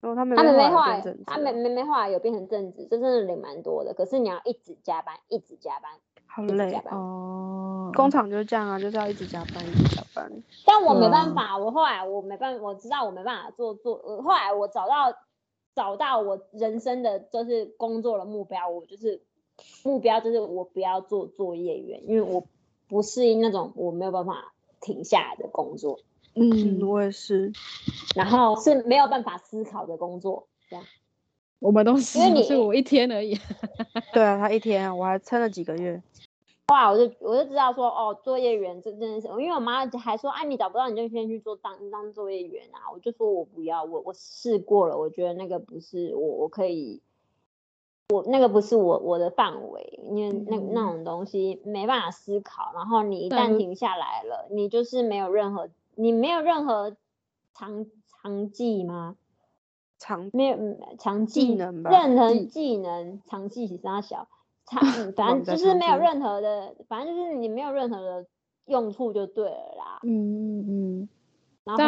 [0.00, 3.94] 他妹他妹妹后后来来变正职他妹妹妹后来有变成正职，这真的领蛮多的。
[3.94, 5.90] 可是你要一直加班，一直加班，
[6.34, 6.72] 好累。
[6.90, 10.30] 哦，工厂就是这样啊，就是要一直加班，一直加班。
[10.66, 13.94] 但我没办法，我后来我没办法，我知道我没办法做做。
[14.04, 15.16] 呃后来我找到
[15.76, 19.22] 找到我人生的就是工作的目标，我就是
[19.84, 22.44] 目标就是我不要做作业员，因为我
[22.88, 26.00] 不适应那种我没有办法停下来的工作，
[26.34, 27.52] 嗯，嗯，我也是。
[28.16, 30.84] 然后是没有办法思考的工作，这样。
[31.60, 33.38] 我们都是，因为你是我一天而已。
[34.12, 36.02] 对啊，他一天啊，我还撑了几个月。
[36.66, 42.90] 后来我就我就知道说，哦，作业员这真的是，因为我妈还说，哎、你找不到你就先去做当当作业员啊。
[42.92, 47.02] 我就说我不要，我我试过了，我觉得那个不是我我可以，
[48.08, 56.96] 我那个不是我我的范围，因为那那种东西没办法思考，然后你一旦停下来了，你就是没有任何，你没有任何
[57.52, 59.16] 长长技吗？
[59.98, 64.28] 长没有嗯长技技能吧任何技技能长技是啥小，
[64.66, 68.26] 长 嗯反正就是没有任何的，反正就是你没有任何的
[68.66, 70.00] 用处就对了啦。
[70.02, 70.64] 嗯
[71.02, 71.08] 嗯
[71.64, 71.82] 然后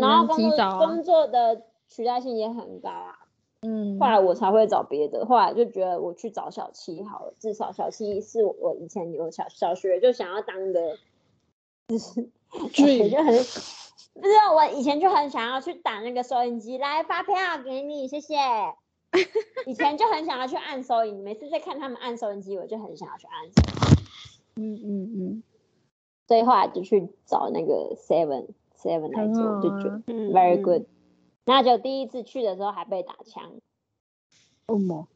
[0.00, 3.18] 然后工作啊工作的取代性也很高啊。
[3.64, 10.96] 嗯后来我才会找别的，后来就觉得我去找小七好了，至少小七是我我以前有小小学就想要当的，
[11.88, 13.34] 就是小学 Dream 就很
[14.14, 17.34] 不是我以前就很想要去打那个收音机，来发票
[17.64, 18.36] 给你，谢谢。
[19.66, 25.42] 以前就很想要去按收银，每次在看他们按收音机，我就很想要去按收银，嗯嗯嗯，
[26.26, 30.82] 所以后来就去找那个 Seven Seven 来很做，就觉得 very 嗯 good。
[31.44, 33.52] 那就第一次去的时候还被打枪，
[34.66, 35.08] 哦么？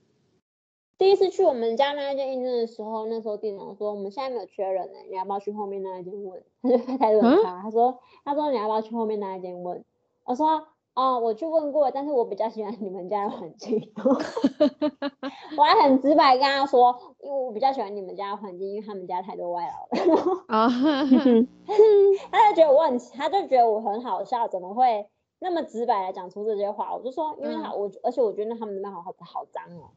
[0.99, 6.43] 第一次去我们家那一间应征的时候，那时候店长说我们现在没有缺人呢、你要不要去后面那一间问？
[6.63, 9.85] 他就态度很差，他说他说你要不要去后面那一间问？
[10.25, 13.93] 我说哦，我去问过，但是我比较喜欢你们家的环境。
[15.59, 20.45] 我还很直白跟他说，因为我比较喜欢你们家的环境，因为他们家太多外劳了。
[20.49, 20.67] 啊，
[22.33, 25.07] 他就觉得我很，他就觉得我很好笑，怎么会
[25.39, 26.95] 那么直白的讲出这些话？
[26.95, 29.91] 我就说，因为他、我，而且我觉得他们那边好好好脏哦。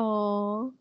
[0.00, 0.72] 哦，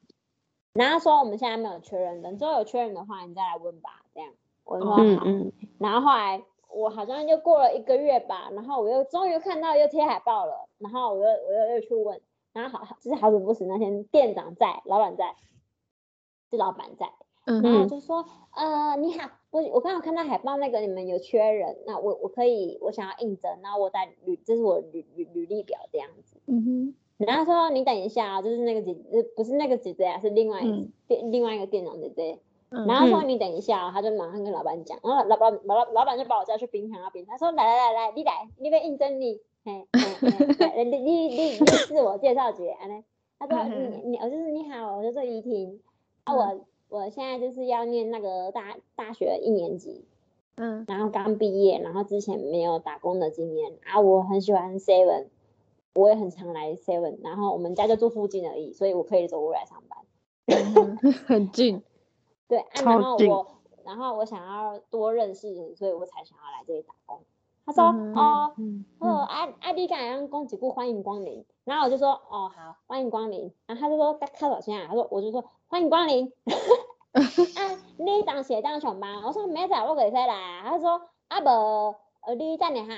[0.74, 4.04] 然后他说我们现在没有缺人，等之后有缺人的话，你再来问吧。
[4.14, 4.30] 这样，
[4.64, 5.02] 我说好。
[5.02, 12.22] 嗯嗯，然后后来我好像又过了一个月吧，然后我又终于看到又贴海报了，然后我又我又又去问，
[12.54, 15.36] 然后好就是好死不死那天店长在，老板在，
[16.52, 17.12] 是老板在，
[17.46, 26.38] 嗯然后就说，呃，你好，我我刚好看到海报，那个你们有缺人，那我我可以，我想要应征，然后我带履，这是我履履履历表这样子。
[26.46, 30.62] 嗯哼，然后说你等一下啊，就是那个姐，呃不是那个姐姐啊，是另外
[31.08, 32.40] 店、另外一个店长姐姐。
[32.70, 40.00] 然后说你等一下，他就马上跟老板讲，然后老板老老板就把我叫去冰箱那边，他说来来来来，你来，你被应征你，嘿，嘿
[40.54, 43.04] 嘿你你你自我介绍姐，安，
[43.40, 45.80] 他说你你我就是你好，我就是怡婷，
[46.26, 50.06] 啊我我现在就是要念那个大大学一年级，
[50.56, 55.26] 嗯然后刚毕业，然后之前没有打工的经验啊，我很喜欢 Seven，
[55.96, 60.00] 我也很常来 Seven，然后我们家就住附近而已，所以我可以走路来上班。
[61.28, 61.84] 很近，
[62.50, 63.48] 对，啊、然后我，
[63.86, 67.22] 然后我想要多认识人，所以我才想要来这里打工。
[67.66, 73.54] 他说，嗯哦，嗯哦，啊啊，你敢让讲几句欢迎光临，然后我就说，哦，好，欢迎光临。
[73.68, 74.88] 然后他就说，开多少钱啊？
[74.90, 76.34] 他说，我就说欢迎光临。
[77.14, 77.22] 啊，
[77.98, 79.22] 你当时会当上班？
[79.22, 80.64] 我说明仔我可以来啊。
[80.68, 82.96] 他说，啊无，呃，你等一下，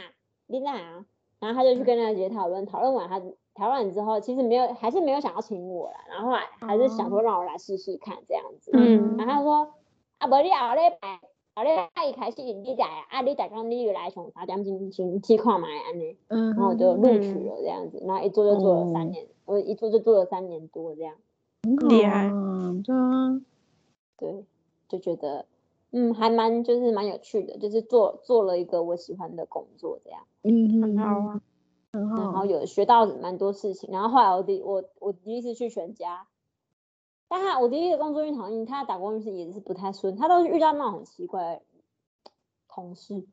[0.47, 1.05] 你等一下。
[1.39, 3.19] 然后他就去跟那个姐姐讨论，讨论完他
[3.53, 5.97] 讨论完之后，其实没有，还是没有想要请我啦。
[6.09, 6.31] 然后
[6.65, 8.71] 还是想说让我来试试看这样子。
[8.73, 9.73] 嗯然后他说，
[10.19, 11.19] 啊，无你后礼拜，
[11.55, 16.15] 后礼拜一开始你来，啊，你大刚你就来上三点钟先去看嘛安尼。
[16.29, 21.15] 嗯然后我就录取了这样子，然后一做就做了三年，我一做就做了三年多这样，
[21.89, 23.41] 厉害嗯，对啊，
[24.17, 24.45] 对，
[24.87, 25.45] 就觉得
[25.91, 31.41] 嗯还蛮就是蛮有趣的，就是做做了一个我喜欢的工作这样，嗯，很好啊。
[31.91, 36.25] 很然后，有学到蛮多事情，然后后来我第我我第一次去全家，
[37.27, 41.61] 但他我第一个工作运好像他打工运势也是不太顺，他都是遇到那种很奇怪
[42.69, 43.25] 同事，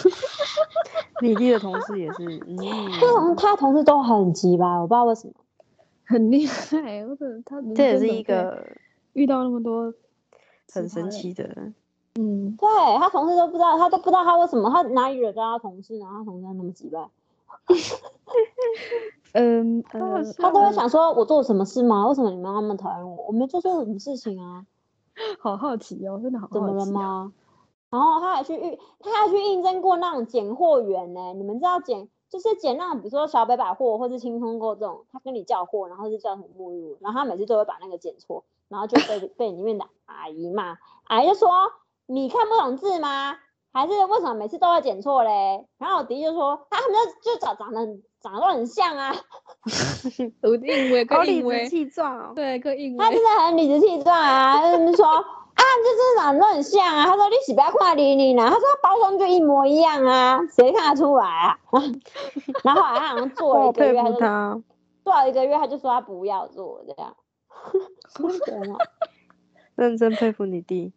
[1.20, 5.34] 你弟的同事也是，嗯，他他同事都很急吧，我不知道为什么。
[6.08, 8.64] 很厉害，我真的他人这也是一个
[9.12, 9.92] 遇到那么多
[10.72, 11.72] 很神奇的。
[12.14, 17.10] 嗯，对他同事都不知道，他都不知道他为什么他哪里惹到他同事，然后他同事那么鸡巴。
[19.32, 22.06] 嗯好呃，他都会想说，我做了什么事吗？
[22.08, 23.26] 为什么你们那么讨厌我？
[23.26, 24.64] 我没做错什么事情啊？
[25.40, 26.86] 好好奇哦，真的好好奇、怎么了哦？
[26.86, 27.32] 吗？
[27.90, 31.34] 然后他还去应，他还去应征过那种拣货员呢。
[31.34, 41.48] 你们知道拣就是拣那种，比如说小北百货或是轻松购这种，他跟你叫货，然后是叫什么沐浴露，然后他每次都会把那个拣错，然后就被被里面的阿姨骂，阿姨就说
[42.06, 43.36] 你看不懂字吗？
[43.76, 45.66] 还是为什么每次都要剪错嘞？
[45.76, 46.90] 然后我弟就说，他们
[47.22, 47.86] 就就长长得
[48.22, 49.14] 长得都很像啊，
[50.40, 52.32] 有硬威好理直气壮哦。
[52.34, 53.22] 对，跟硬威他真。
[53.22, 55.22] 的很理直气壮啊，就是说啊，
[55.56, 57.04] 这这长得都很像啊。
[57.04, 61.58] 他说你是不要看你你呢，他说包装就一模一样啊，谁看得出来啊？
[62.64, 64.62] 然后他好像做了一个月，他就服他，
[65.04, 67.14] 做了一个月，他就说他不要做这样。
[69.76, 70.94] 认真佩服你弟。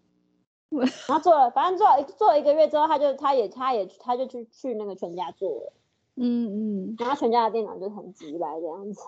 [1.08, 5.74] 然后做了，反正做了做了一个月之后，他就他也他也他就去去那个全家做了，
[6.16, 9.02] 嗯嗯，然后全家的店长就很急来这样子，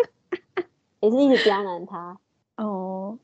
[1.00, 2.18] 也是一直刁难他。
[2.56, 3.18] 哦，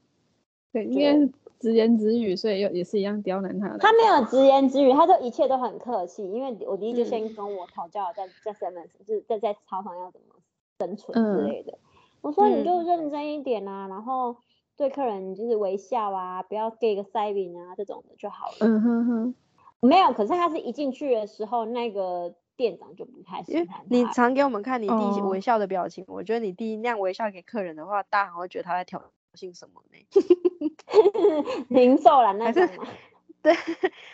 [0.73, 3.79] 对，应该是直言直语，所以又也是一样刁难他的。
[3.79, 10.35] 他没有直言直语，他就一切都很客气，因为我弟就嗯先跟我讨教在在 seven 就是在在操场要怎么
[10.79, 11.79] 生存嗯之类的。
[12.21, 14.37] 我说你就嗯认真一点啊，然后
[14.77, 18.57] 对客人就是微笑啊，不要给个塞饼啊这种的就好了。
[18.61, 19.35] 嗯哼哼，
[19.81, 23.85] 没有，可是他是一进去的时候，那个店长就不太喜因为欢他。
[23.89, 29.03] 你常给我们看你弟哦微笑的表情，我觉得你弟那样微笑给客人的话，大家会觉得他在挑
[29.35, 29.99] 衅什么呢？
[31.69, 32.85] 零售啦那种嘛，
[33.43, 33.55] 对，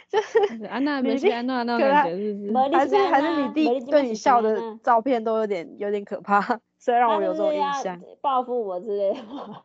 [0.09, 2.77] 就是就是安娜没你弟去安娜那种感觉，是不是？
[2.77, 6.41] 还是还是你弟对你笑的照片都有点有点可怕，
[6.79, 8.01] 虽然让我有这种印象。
[8.21, 9.65] 报复我之类的话。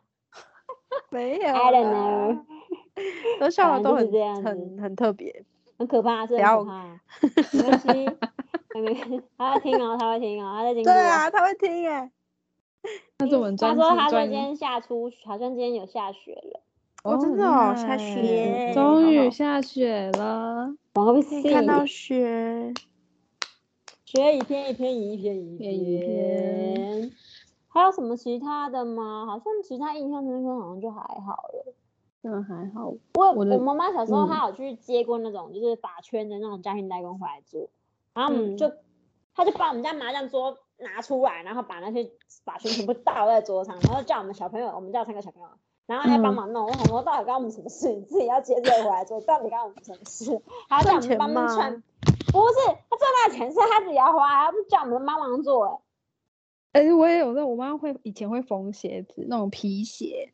[1.10, 2.38] 没有 I don't know，
[3.40, 5.44] 都 笑的都很这样很很特别。
[5.76, 7.00] 很可怕，是不要很可怕。
[7.58, 7.88] 没关系，
[8.74, 10.84] 没关系，他会听哦，他会听哦，他在听。
[10.84, 12.10] 对啊，他会听哎。
[13.18, 16.60] 那是我们专他说他说今天下初，好像今天有下雪了。
[17.02, 20.74] 哦真的哦下雪终好好于下雪了。
[20.94, 22.72] 我会可以看到雪，
[24.04, 27.10] 雪一片一片一片一片一片。
[27.74, 29.26] 还有什么其他的吗？
[29.26, 31.74] 好像其他印象深刻，好像就还好了。
[32.22, 32.94] 嗯，还好。
[33.14, 37.68] 我我妈妈小时候嗯她有去接过那种就是法圈的那种家庭代工回来做，
[38.14, 38.72] 然后我们嗯就
[39.34, 42.08] 她就把我们家麻将桌拿出来，然后把那些
[42.44, 45.48] 法圈全部倒在桌上，然后叫我们小朋友，我们家有三个小朋友，
[45.86, 46.66] 然后来帮嗯忙弄。
[46.68, 47.92] 我想说到底干我们什么事？
[47.92, 50.40] 你自己要接这个回来做，到底干我们什么事？
[50.68, 51.82] 还要叫我们帮忙穿？
[52.32, 52.54] 不是，
[52.88, 55.80] 他赚那个钱是他自己要花，还不是叫我们帮忙做、欸。
[56.74, 60.32] 哎、我也有那，我妈会以前会缝鞋子，那种皮鞋，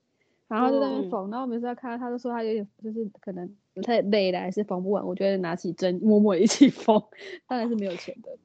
[0.49, 7.01] 然后就在那边嗯缝，然后每次要看到她就说她有点就是可能太累了，还是缝不完，我就会拿起针默默一起 缝，
[7.47, 8.39] 当然是没有钱的，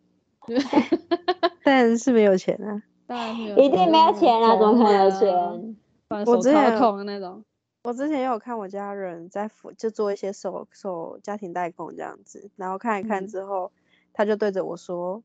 [1.63, 2.83] 当然是没有钱啊。
[3.07, 5.77] 当然是没有一定没有钱啊，怎么可能有钱？
[6.09, 7.45] 我之前痛的那种。
[7.83, 13.71] 我之前也有看我家人在服就做一些手手家庭代工这样子，然后看一看嗯之后，
[14.11, 15.23] 他就对着我说：“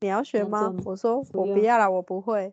[0.00, 2.52] 你要学吗？”我说：“我不要了，我不会。”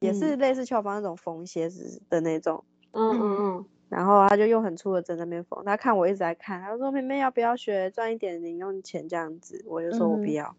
[0.00, 5.64] 也是嗯类似俏芳那种缝鞋子的那种，嗯嗯嗯， 然后他就用很粗的针在那边缝。
[5.64, 10.54] 他看我一直在看，他说：“妹妹要不要学，赚一点零用钱这样子？”我就说：“我不要，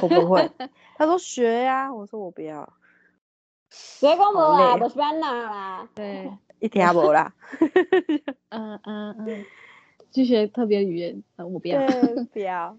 [0.00, 0.50] 我不会。
[0.96, 2.72] ”他说：“学呀、我说：“我不要，
[3.70, 5.88] 学讲无啦，啊不是安那啦。
[5.94, 7.34] 对， 一听不啦。
[8.48, 9.44] 嗯嗯嗯，
[10.12, 11.78] 去学特别语言，呃，我不要。
[11.78, 12.78] 对，不要，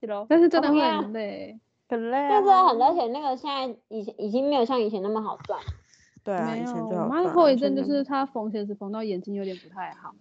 [0.00, 1.58] 是咯，但是真的会很累。
[1.88, 2.28] 很累啊。
[2.30, 5.60] 但是很而且那个现在以前已经没有像以前那么好赚。
[6.24, 10.14] 对啊，没有，以前最我妈的后遗症就是她缝鞋子缝到眼睛有点不太好，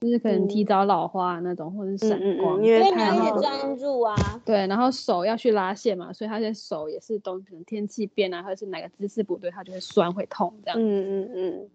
[0.00, 2.60] 就是可能提嗯早老花那种，或者是闪嗯嗯光。
[2.60, 4.14] 嗯因为所以你要一直太好专注啊。
[4.44, 10.78] 对，然后手要去拉线嘛，所以她的手也是都可能天气变啊，或者是哪个姿势不对，她就会酸会痛这样。
[10.78, 11.70] 嗯嗯嗯，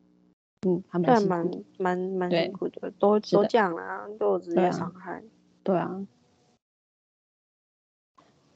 [0.68, 1.66] 嗯，还蛮，蛮辛苦。
[1.80, 5.24] 蛮蛮辛苦的，都都是的这样啦，都有职业对啊伤害。
[5.64, 6.06] 对啊，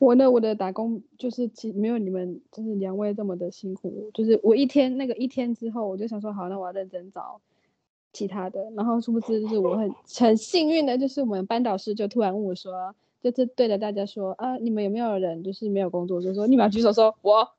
[0.05, 7.41] 我的我的打工就是其没有你们就是两位这么的辛苦，就是我一天那个一天之后，我就想说好，那我要认真找
[8.13, 16.21] 其他的，然后殊不知就是我很很幸运的，就是我们班导师就突然问我说，就是对着大家说啊，你们有没有人就是没有工作？
[16.21, 17.49] 就说你们要举手说 我，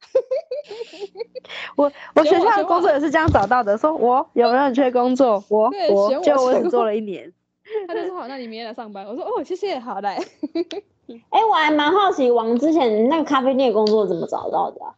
[1.76, 5.42] 我我学校的工作也是这样找到的，说我有没有人缺工作？
[5.49, 7.32] 我我我就我只做了一年。
[7.87, 9.07] 他就说好，那你明天来上班。
[9.07, 10.17] 我说哦，谢谢，好来。
[11.31, 14.95] 哎、我还蛮好奇，王之前那个咖啡店工作怎么找到的、啊？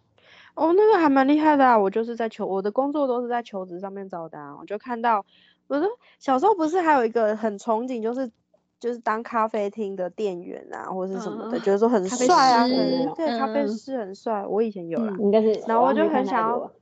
[0.55, 1.79] 哦，那个还蛮厉害的啊！
[1.79, 4.57] 我就是在求我的工作都是在求职上面找的啊。
[4.59, 5.25] 我就看到，
[5.69, 5.87] 我说
[6.19, 8.31] 小时候不是还有一个很憧憬，就是
[8.81, 12.75] 就是当咖啡厅的店员啊，或者是什么的，嗯觉得说很帅啊，师
[13.15, 15.15] 对对，咖啡嗯师很帅，我以前有啦。
[15.19, 16.73] 嗯应该是，然后我就很想要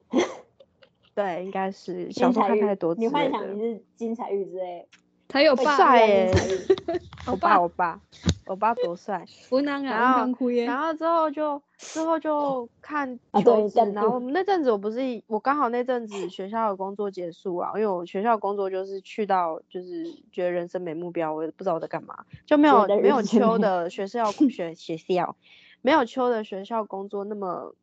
[1.15, 3.31] 对，应该是小时候看太多之你幻。
[3.31, 4.87] 想你是金彩玉之类
[5.29, 6.31] 他有爸帅耶
[7.27, 8.01] 我爸我爸
[8.47, 9.25] 我爸多帅。
[9.51, 10.49] 湖南啊，然后。
[10.65, 25.37] 然后之后就之后就看 啊求职，对干部然后那阵子我不是我刚好那阵子学校的工作结束啊，因为我学校工作就是去到就是觉得人生没目标，我也不知道我在干嘛，就没有没有秋的学校学学校
[25.83, 27.75] 没有秋的学校工作那么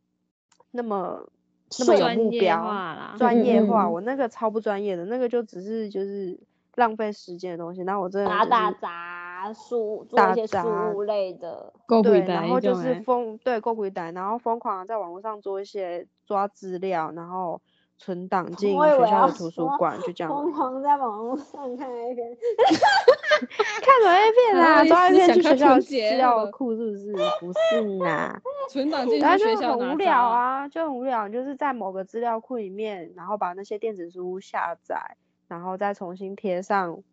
[0.71, 1.29] 那么
[1.79, 6.39] 那么有专业目标化啦专业化，嗯嗯我那个超不专业的，那个就只是就是
[6.76, 11.71] 浪费时间的东西，然后我真的打打杂书，做打一些杂书类的。
[12.03, 17.61] 对，然后就是疯对够鬼胆，然后疯狂在网络上做一些抓资料，然后
[17.97, 22.28] 存档进学校的图书馆，就这 样疯狂在网络上看 A 片
[23.84, 24.84] 看什么 A 片啊？
[24.86, 27.13] 抓看片去学校资料库是不是？
[27.39, 30.17] 不是啊，存档进然后去学校很无聊。
[30.17, 35.17] 啊，就很无聊，就是在某个资料库里面，然后把那些电子书下载，
[35.54, 37.04] 然后再重新贴上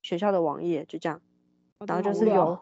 [0.00, 1.20] 学校的网页，就这样。
[1.84, 2.60] 然后就是有，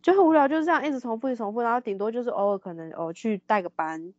[0.00, 4.14] 就很无聊，就是这样一直重复，一直重复，然后顶多就是偶尔可能哦去带个班，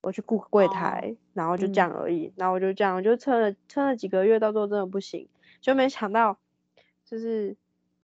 [0.00, 2.32] 我去顾个柜哦台，然后就嗯这样而已。
[2.36, 5.28] 然后我就这样，我就撑了撑了几个月，到最后真的不行，
[5.60, 6.38] 就没想到
[7.04, 7.54] 就是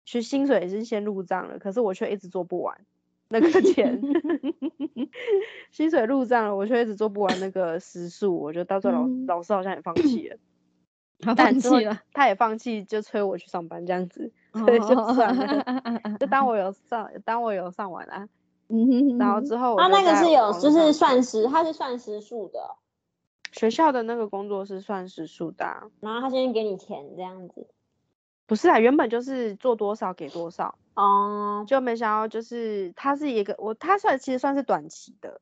[0.05, 2.77] 其实薪水也是先入账了，可是我却一直做不完
[3.27, 4.01] 那个钱，
[5.71, 10.37] 薪水入账了，我却一直做不完那个时数，我觉得到最后老、嗯老师好像也放弃了，
[11.21, 14.31] 他放弃了，他也放弃，就催我去上班这样子。
[14.53, 15.63] 所以就算了
[16.19, 18.27] 就当我有上，当我有上完啊，
[18.67, 22.59] 嗯然后之后他那个是有，就是算时，他是算时数的，
[23.53, 27.67] 学校的那个工作是算时数的啊、然后他先给你钱这样子。
[28.45, 35.39] 不是啊，原本就是做多少给多少，哦，就没想到就是他是一个我他算其实算是短期的，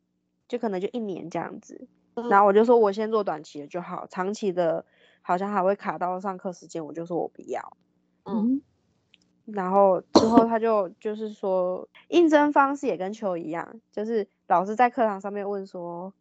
[0.47, 4.85] 就可能就一年这样子，嗯然后我就说我先做短期的就好，长期的
[5.29, 7.77] 好像还会卡到上课时间，我就说我不要。
[8.25, 8.63] 嗯，
[9.45, 16.15] 然后之后他就就是说，应征方式也跟球一样，就是老师在课堂上面问说，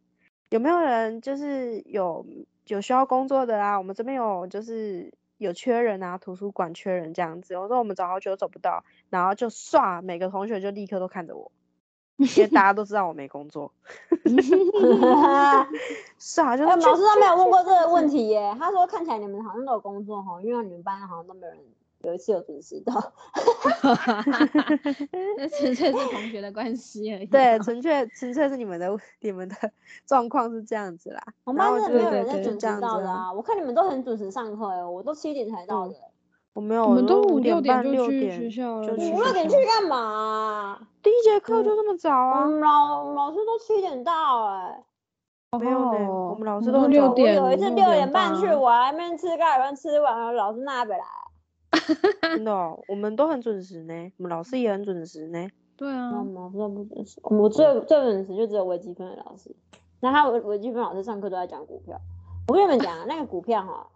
[0.50, 2.26] 有没有人就是有
[2.66, 3.78] 有需要工作的啊？
[3.78, 7.56] 我们这边有就是有缺人啊，图书馆缺人这样子。
[7.56, 11.50] 我说我们找好久都找不到，然后就唰，每个同学就立刻都看着我，
[12.18, 13.72] 因为大家都知道我没工作，
[16.18, 18.54] 是啊就是老师都没有问过这个问题耶。
[18.58, 21.60] 他说看起来你们好像都有工作哈，因为你们班好像都没有人
[22.02, 22.92] 有一次有准时到。
[25.36, 27.26] 那 纯粹是同学的关系而已。
[27.26, 28.88] 对，纯粹纯粹是你们的
[29.20, 29.54] 你们的
[30.04, 31.22] 状况是这样子啦。
[31.44, 33.32] 我们班真的没有人在准时到的啊！
[33.32, 36.02] 我看你们都很准时上课哎，我都七点才到嗯的欸。
[36.54, 40.80] 我没有，我们都五五点半六点就去学校了五六点去干嘛啊？
[41.09, 42.44] 第一节课就这么早我啊？
[42.44, 44.84] 们老老师都七点到哎。
[45.59, 51.06] 没有呢，我们老师都哦很早六点我有一次六六点点半去，半我还没吃盖饭，吃完了老师那边来。
[52.36, 55.48] 真的哦，我们都很准时呢，我们老师也很准时呢。
[55.78, 59.56] 对啊我，们老师都不准时，我最最准时就只有微积分的老师，
[60.00, 61.98] 那他微微积分老师上课都在讲股票。
[62.48, 63.86] 我跟你们讲啊，那个股票哈，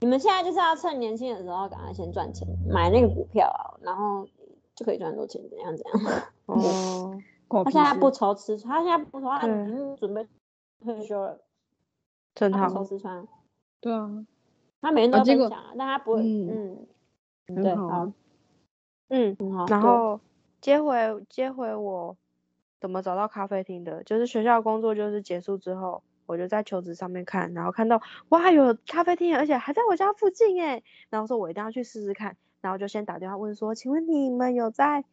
[0.00, 4.26] 你们现在就是要趁年轻的时候赶快先赚钱，买那个股票啊，然后
[4.74, 6.22] 就可以赚很多钱，怎样怎样。
[6.46, 7.22] 哦，
[7.64, 10.26] 他现在不愁吃穿，他现在不愁，他已经准备
[10.80, 11.40] 退休了，
[12.34, 12.84] 真他不愁好。
[12.84, 13.26] 吃穿，
[13.80, 14.26] 对啊，
[14.80, 16.86] 他每天都分享啊，但他不会，嗯。
[17.46, 18.12] 对，好很好啊，
[19.06, 19.66] 嗯，很好。
[19.68, 20.20] 然后
[20.60, 20.96] 接回
[21.28, 22.16] 接回我
[22.80, 35.04] 怎么找到咖啡厅的，就是学校工作就是结束之后，我就在求职上面看，然后看到哇有咖啡厅，而且还在我家附近哎，然后说我一定要去试试看，然后就先打电话问说，请问你们有在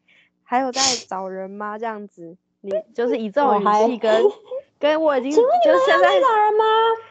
[0.44, 1.78] 还有在找人吗？
[1.78, 4.24] 这样子，你就是以这种语气跟
[4.80, 6.66] 跟我已经就请问你们现在还在找人吗？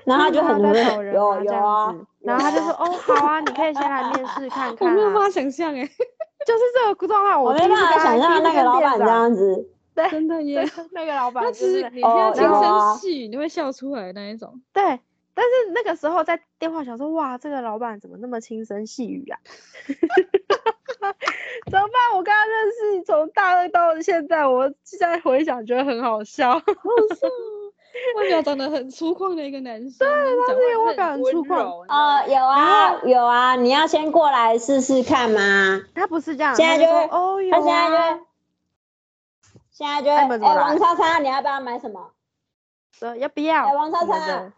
[0.05, 5.83] 然后他就很在找人有吗这样子，然后他就说 哦好啊，你可以先来面试看 看我，没有办法想象哎，
[6.47, 9.69] 就是这个状况，我没我第一次办法想象那个老板这样子。
[9.95, 10.67] 对，真的耶。
[10.93, 14.63] 那个老板他就是其实你听轻声细语，你会笑出来那一种。
[14.73, 14.83] 对，
[15.35, 19.39] 但是那个时候在电话想说，哇，这个老板怎么那么轻声细语啊？
[21.71, 22.17] 怎么办？
[22.17, 26.53] 我跟他认识从大二到现在，我现在回想觉得很好笑。
[26.59, 27.71] 好笑哦，
[28.17, 31.55] 外表长得很粗犷的一个男生，对，他这个外表很粗犷
[31.89, 35.83] 哦，有啊有啊，你要先过来试试看吗？
[35.95, 38.27] 他不是这样，现在就会他就说哦有他现在就
[39.71, 42.11] 现在就会，哎，王超超，你要不要买什么？
[42.99, 43.67] 说要不要？
[43.67, 44.53] 哎，王超超什么的，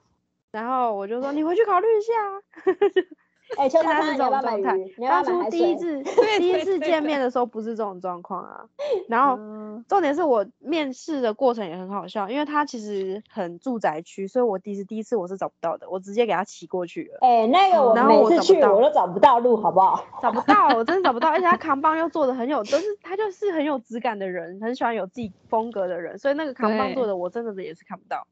[0.52, 2.40] 然后我就说你回去考虑一下啊。
[3.58, 4.76] 哎，秋现在是这种状态
[5.08, 6.02] 当初第一水？
[6.04, 8.64] 次第一次见面的时候不是这种状况啊，
[9.08, 20.04] 然后嗯重点是我面试的过程也很好笑，因为他其实很住宅区，所以我第一次第一次我是找不到的，我直接给他骑过去了，哎，那个我然后每次去我都找不到路，好不好？
[20.22, 28.26] 找不到，我真的找不到，而且他扛棒又做的很有，都是他就是很有质感的人，很喜欢有自己风格的人，所以那个扛棒做的我真的也是看不到。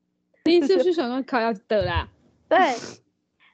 [0.45, 2.09] 第一次去想说靠要的啦，
[2.49, 2.59] 对，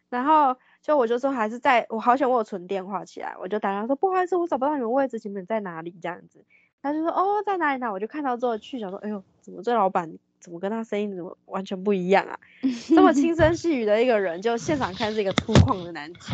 [0.09, 0.57] 然后
[0.89, 6.43] 就我就说还是在我好想我有存电话起来，我就打电话说不好意思，我找不到你们位置，请问在哪里这样子。
[6.81, 12.41] 他就说哦在哪里呢，我就看到之后去想说，哎呦，怎么这老板怎么跟他声音怎么完全不一样啊？
[12.89, 16.33] 这么轻声细语的一个人，就现场看是一个粗犷的男子，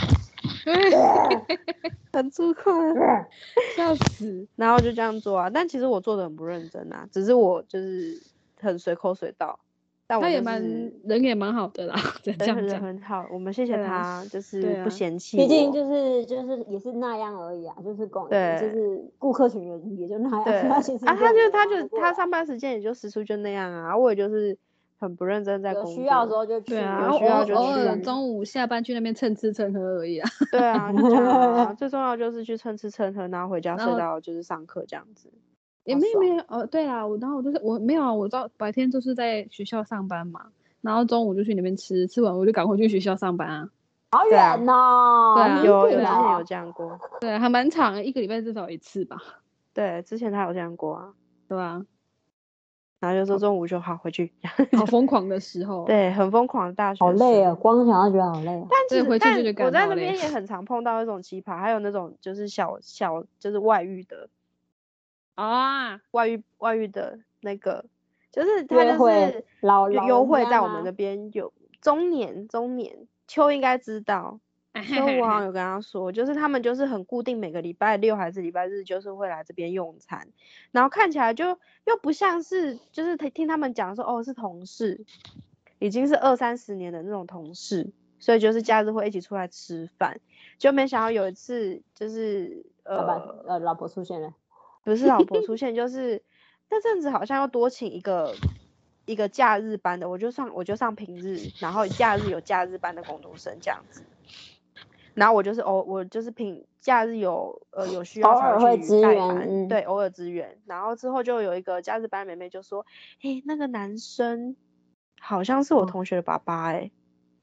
[2.13, 3.27] 很粗犷啊。
[3.77, 4.47] 笑死。
[4.55, 8.23] 然后就这样做啊，但其实我做的很不认真啊，只是我就是
[8.61, 9.59] 很随口随到，
[10.07, 10.63] 但我就他也蛮
[11.05, 12.81] 人也蛮好的啦，这样人。
[12.81, 24.57] 很好，我们谢谢他，就是不嫌弃毕竟就是就是也是那样而已啊，就是广对就是顾客群也也就那样，对 他其实啊，他就他就他上班时间也就时速就那样啊，我也就是
[24.99, 30.29] 很不认真在工作，有需要的时候就去，对啊，有需要就去偶尔中午下班去那边蹭吃蹭喝而已啊。
[30.51, 35.31] 对啊，就这样啊， 最重要就是去蹭吃蹭喝，然后回家睡到就是上课这样子。
[35.85, 40.47] 也没有没有哦，对啦，我然后我就是我没有啊，我到白天就是在学校上班嘛，
[40.81, 43.69] 然后中午就去那边吃，吃完我就赶回去学校上班啊。
[44.13, 49.17] 好远哦，对啊你有有之前有这样过，对啊，还蛮长，一个礼拜至少一次吧，
[49.75, 51.15] 对，之前他有这样过啊，
[51.49, 51.85] 对啊？
[53.01, 54.33] 然后就说中午就好回去，
[54.79, 58.67] 好疯狂的时候， 对，很疯狂的大学好累啊，光想到觉得好累啊。
[58.71, 64.29] 但其实回去就觉得我在那边也很常碰到那种奇葩，还有那种就是小小就是外遇的，
[65.35, 67.85] 啊，外遇外遇的那个，
[68.31, 74.41] 就是他就会是老老优惠在我们那边有中年中年，秋应该知道，
[74.75, 80.29] 秋我好像有跟他说，就是他们就是很固定每个礼拜六还是礼拜日就是会来这边用餐，
[80.73, 85.05] 然后看起来就又不像是就是听听他们讲说哦是同事，
[85.79, 90.21] 已经是二三十年的那种同事，所以就是假日会一起出来吃饭，
[90.59, 94.35] 就没想到有一次就是老板呃呃老婆出现了，
[94.85, 96.23] 不是老婆 出现，就是
[96.71, 98.35] 那阵子好像要多请一个
[99.07, 104.03] 一个假日班的，我就上我就上平日，然后假日有假日班的工读生这样子。
[105.15, 110.61] 然后我就是偶我就是平假日有呃有需要偶尔会支援对，偶尔支援。
[110.67, 112.85] 然后之后就有一个假日班妹妹就说
[113.23, 114.57] ：“诶，那个男生
[115.21, 116.91] 好像是我哦同学的爸爸诶。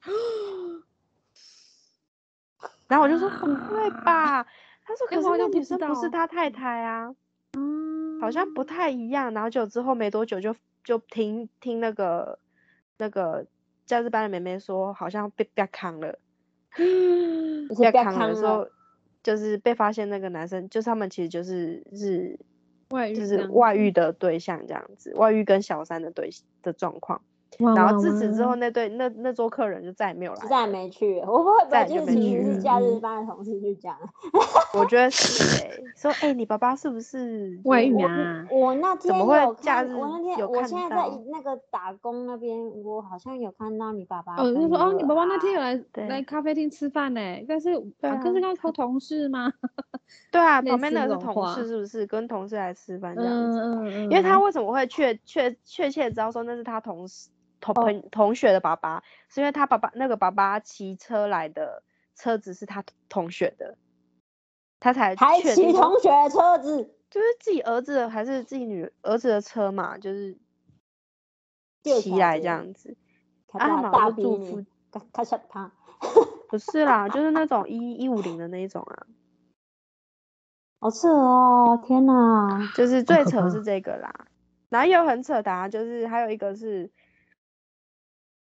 [2.88, 4.42] 然后我就说：“不会吧？”
[4.84, 7.14] 他说：“可是那女生不是他太太啊。”
[7.58, 12.38] 嗯，好像不太一样，然后就之后没多久就就听听那个
[12.98, 13.46] 那个
[13.86, 16.18] 教师班的妹妹说，好像被被扛了，
[17.80, 18.68] 被被扛了的时候，
[19.22, 22.38] 就是被发现那个男生，就是他们其实就是是
[23.14, 26.30] 就是外遇的对象这样子，外遇跟小三的对
[26.62, 27.22] 的状况。
[27.58, 33.96] 然后自此之后，哇那对那那桌客人就再也没有来再也没去，我不会不再会就是没去其实是假日班的同事去讲。
[34.74, 38.46] 我觉得是哎、 说哎、你爸爸是不是外遇我啊？
[38.50, 49.52] 我那天怎么会有看，假日我那天有看我现在在到那个打工那边，我好像有看到你爸爸哦，跟就说哦，女你爸爸那儿天有来对来咖啡厅吃饭呢，但是对啊，跟啊这个同同事吗？
[50.30, 52.06] 对啊， 类旁边似那个是同事是不是？
[52.06, 53.60] 跟同事来吃饭这样子。
[53.60, 57.28] 嗯嗯嗯，因为他为什么会确确确切知道说那是他同事
[57.62, 61.82] 同朋同学的爸爸，是因为他爸爸那个爸爸骑车来的
[62.14, 63.78] 车子是他同学的，
[64.80, 70.36] 他才还骑同学的车子， 就是自己儿子的还是自己女儿子的车嘛，就是
[71.82, 72.96] 骑来这样子。
[73.46, 75.72] 他啊，他们大大好像住附，咔咔嚓他。
[76.48, 79.06] 不是啦，就是那种 一一五零的那一种啊，
[80.80, 81.80] 好扯哦！
[81.86, 84.26] 天哪，就是 最扯是这个啦，
[84.68, 86.90] 然后也有很扯的、啊，就是还有一个是，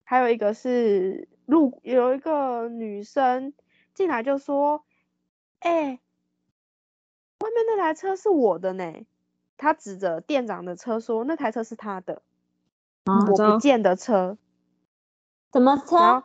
[0.09, 3.53] 还有一个是路有一个女生
[3.93, 4.83] 进来就说，
[5.59, 5.99] 哎、
[7.41, 9.05] 外面那台车是我的呢，
[9.55, 12.23] 她指着店长的车说那台车是他的，
[13.03, 14.39] 啊我不见的车，
[15.53, 16.23] 什么车？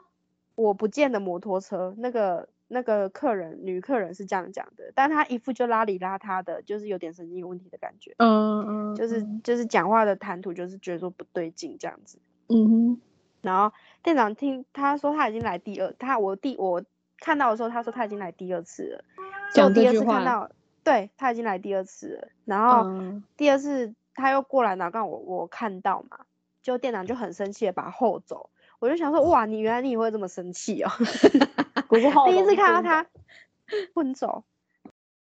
[0.54, 8.14] 我不见的摩托车，那个那个客人女客人是这样讲的，但她一副就邋里邋遢的，就是有点神经有问题的感觉。
[8.16, 12.18] 嗯嗯，就是就是讲话的谈吐，就是觉得说不对劲这样子。
[12.48, 13.00] 嗯哼，
[13.44, 16.82] 然后店长听他说他已经来第二，他我第我
[17.18, 19.04] 看到的时候，他说他已经来第二次了。
[19.54, 20.50] 就第二次看到，
[20.82, 22.28] 对他已经来第二次了。
[22.44, 26.20] 然后嗯第二次他又过来，然后刚好我我看到嘛，
[26.62, 28.50] 就店长就很生气的把他后走。
[28.80, 30.90] 我就想说，哇，你原来你也会这么生气哦。
[31.88, 33.06] 不是 第一次看到他
[33.94, 34.42] 混走，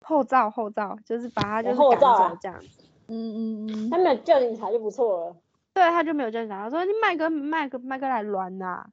[0.00, 2.66] 后照后照，就是把他就是赶走这样子。
[3.08, 5.36] 嗯嗯嗯他，没有叫警察就不错了。
[5.80, 8.86] 对，他就没有这样讲，他说你麦哥麦哥麦哥来乱呐、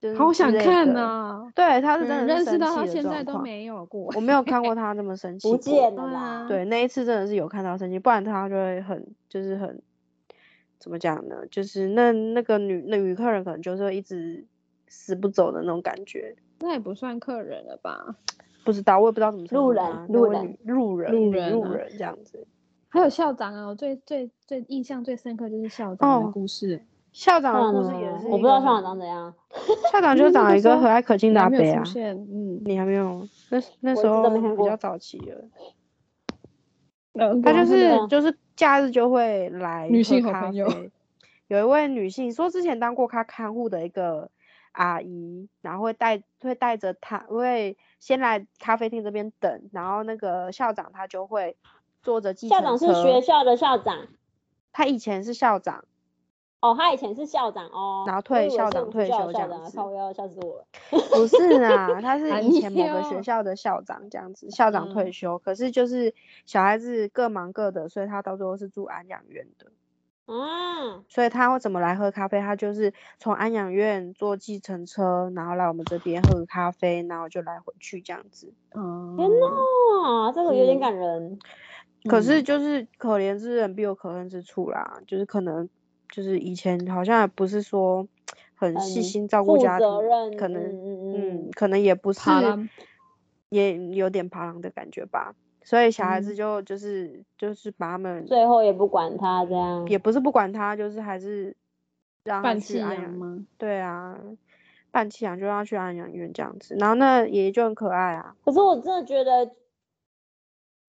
[0.00, 4.12] 就是好想看的呐、对，他是嗯真的认识到他现在都没有过。
[4.14, 5.58] 我没有看过 他那么生气不过。
[5.58, 9.80] 见了啦对那一次真的是有看到生气，不然他就会很就是很
[10.78, 11.36] 怎么讲呢？
[11.50, 14.46] 就是那那个女那女客人可能就是一直
[14.88, 16.36] 死不走的那种感觉。
[16.60, 18.14] 那也不算客人了吧？
[18.64, 22.46] 不知道，我也不知道怎么路人路人路人路人啊路人这样子。
[22.88, 26.84] 还有校长啊，我最最最印象最深刻就是校长的哦故事。
[27.12, 29.34] 校长的故事也是，长我不知道校长长怎样，
[29.92, 31.82] 校长就是长了一个和蔼可亲的阿伯啊。
[31.82, 33.26] 出现，嗯，你还没有？
[33.50, 35.44] 那那时候比较早期了。
[37.14, 40.68] 嗯他就是就是假日就会来女性好朋友
[41.48, 44.30] 有一位女性说之前当过他看护的一个
[44.70, 51.56] 阿姨，然后会带会带着他，会先来咖啡厅这边等，然后那个校长他就会
[52.02, 52.64] 坐着计程车。
[52.64, 54.08] 校长是学校的校长。
[54.72, 55.84] 他以前是校长，
[56.60, 60.64] 哦，他以前是校长哦，然后退校长退休这样子靠腰笑死我了。
[61.10, 66.14] 不是啊， 他是哎以前某个学校的校长这样子，校长退嗯休，可是就是
[66.46, 69.66] 小孩子各忙各的，所以他到最后是住安养院的。
[70.26, 72.38] 啊，所以他会怎么来喝咖啡？
[72.40, 78.52] 他就是从安养院坐计程车，然后来我们这边喝咖啡，然后就来回去这样子。
[78.72, 81.38] 哦，天呐，这个有点嗯感人。
[82.04, 85.68] 可是嗯就是可怜之人必有可恨之处啦，就是可能
[86.10, 88.06] 就是以前好像也不是说
[88.54, 90.62] 很细心照顾家庭，责任，可能
[91.14, 92.30] 嗯可能也不是，
[93.48, 95.34] 也有点爬狼的感觉吧。
[95.62, 99.86] 所以小孩子嗯就就是就是把他们最后也不管他这样。
[99.86, 101.54] 也不是不管他，就是还是
[102.24, 103.44] 让他半弃去安养养吗？
[103.58, 104.18] 对啊，
[104.90, 108.34] 半弃养就让他去安养院这样子，然后那爷爷就很可爱啊。
[108.44, 109.50] 可是我真的觉得，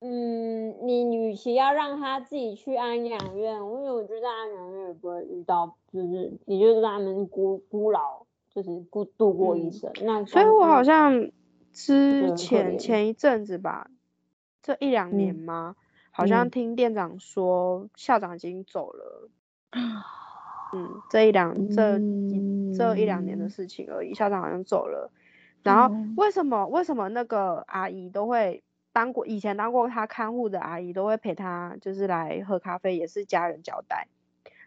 [0.01, 9.91] 嗯，你与其要让他自己去安养院，因为我觉得在安养院也不会遇到，就是你就让他们孤孤老，就是孤度过一嗯生。
[10.03, 11.31] 那所以我好像像
[11.73, 13.89] 之前前一阵子吧，
[14.61, 15.75] 这一两年嗯吗？
[16.11, 19.29] 好像嗯听店长说校长已经走了。
[20.73, 25.11] 嗯，这一两这一这一两年的嗯事情而已，校长好像走了。
[25.63, 28.63] 然后哦为什么为什么那个阿姨都会
[28.99, 34.07] 当过以前当过他看护的阿姨都会陪他，就是来喝咖啡，也是家人交代，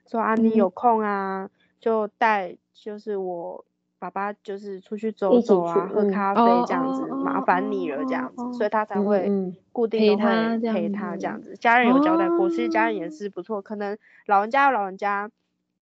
[0.07, 0.57] 说啊你嗯。
[0.57, 3.63] 有空啊就带就是我
[3.99, 6.35] 爸爸就是出去走走啊，嗯喝咖。
[6.35, 11.43] 啡哦这样子，哦麻哦烦你了哦这样子，哦所以他才嗯会固定都会他陪他这子样。
[11.43, 11.55] 子。
[11.59, 13.11] 家人有交代过，其实家人也哦。
[13.11, 15.31] 是不错，可能老人家有老人家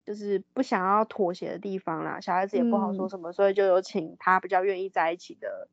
[0.04, 3.10] 就是不想要妥协的地方啦，小孩子也不好说嗯。
[3.10, 5.68] 什么，所以就有请他比较愿意在一起的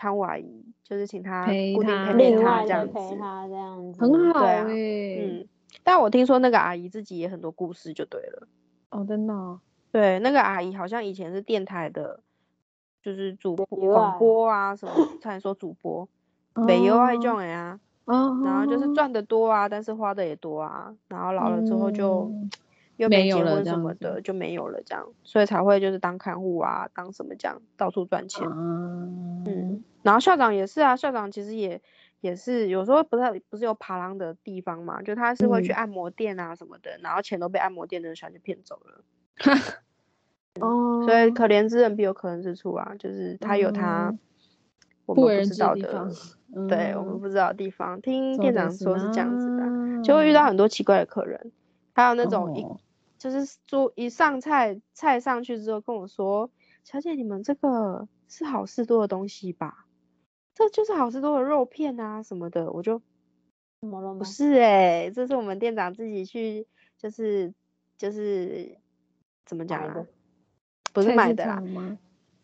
[0.00, 2.94] 看护阿姨，就是请他陪固定他陪陪另外他这样子。
[3.18, 4.66] 他这样子，很好对啊。
[4.66, 5.46] 嗯，
[5.84, 8.48] 但我听说那个阿姨自己也很多故事，就对了。
[8.88, 9.60] 哦，真的哦，
[9.92, 12.20] 对，那个阿姨好像以前是电台的，
[13.02, 16.08] 就是主播广播啊什么，差点说主播，
[16.66, 22.50] 北邮啊这哦种人啊，哦，然后就是哦赚的多啊，但是花的也多啊，然后老了之后就嗯
[22.99, 28.47] 又没有了没结婚这样子什么的，就没有了这样，所以才会就是当看护啊，当什么这样到处赚钱。
[28.47, 28.53] 啊，
[29.45, 31.81] 嗯，然后校长也是啊，校长其实也
[32.21, 39.03] 也是有时候不是不是有爬廊的地方嘛，就他是会去嗯按摩店啊什么的，然后钱都被按摩店的小姐骗走了。
[40.61, 44.19] 哦，所以可怜之人必有可恨之处啊，就是他有他嗯
[45.05, 45.93] 我不为人们不知道的知的地
[46.53, 48.01] 方，对我们嗯不知道的地方。
[48.01, 51.51] 听そう店长です说是这样子的啊，就会遇到很多奇怪的客人，
[51.93, 52.79] 还有那种一、哦
[53.20, 56.50] 就是桌一上菜菜上去之后跟我说，
[56.84, 59.86] 小姐你们这个是好事多的东西吧？
[60.54, 63.02] 这就是好事多的肉片啊什么的，我就
[63.82, 64.24] 怎么了吗不？
[64.24, 66.66] 是哎、这是我们店长自己去
[66.96, 67.52] 就是
[67.98, 68.78] 就是
[69.44, 70.06] 怎么讲啊的？
[70.94, 71.62] 不是买的啦？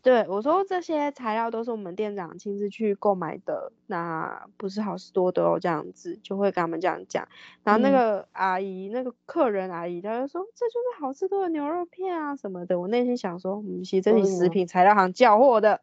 [0.07, 7.27] 对，我说这些材料都是我们店长亲自去购买的，那不是好事多的哦，这样子就会跟他们这样讲。
[7.65, 12.79] 然后那嗯个阿姨，那个客人阿姨，她就说这就是好事多的牛肉片啊什么的。
[12.79, 15.81] 我内心想说，嗯，其实这是食品材料行叫货的，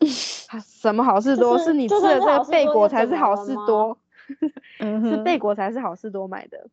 [0.52, 1.56] 啊什么好事多？
[1.56, 3.96] 就 是就你吃的这个贝果才是好事多，
[4.78, 6.68] 是贝果才是好事多买的。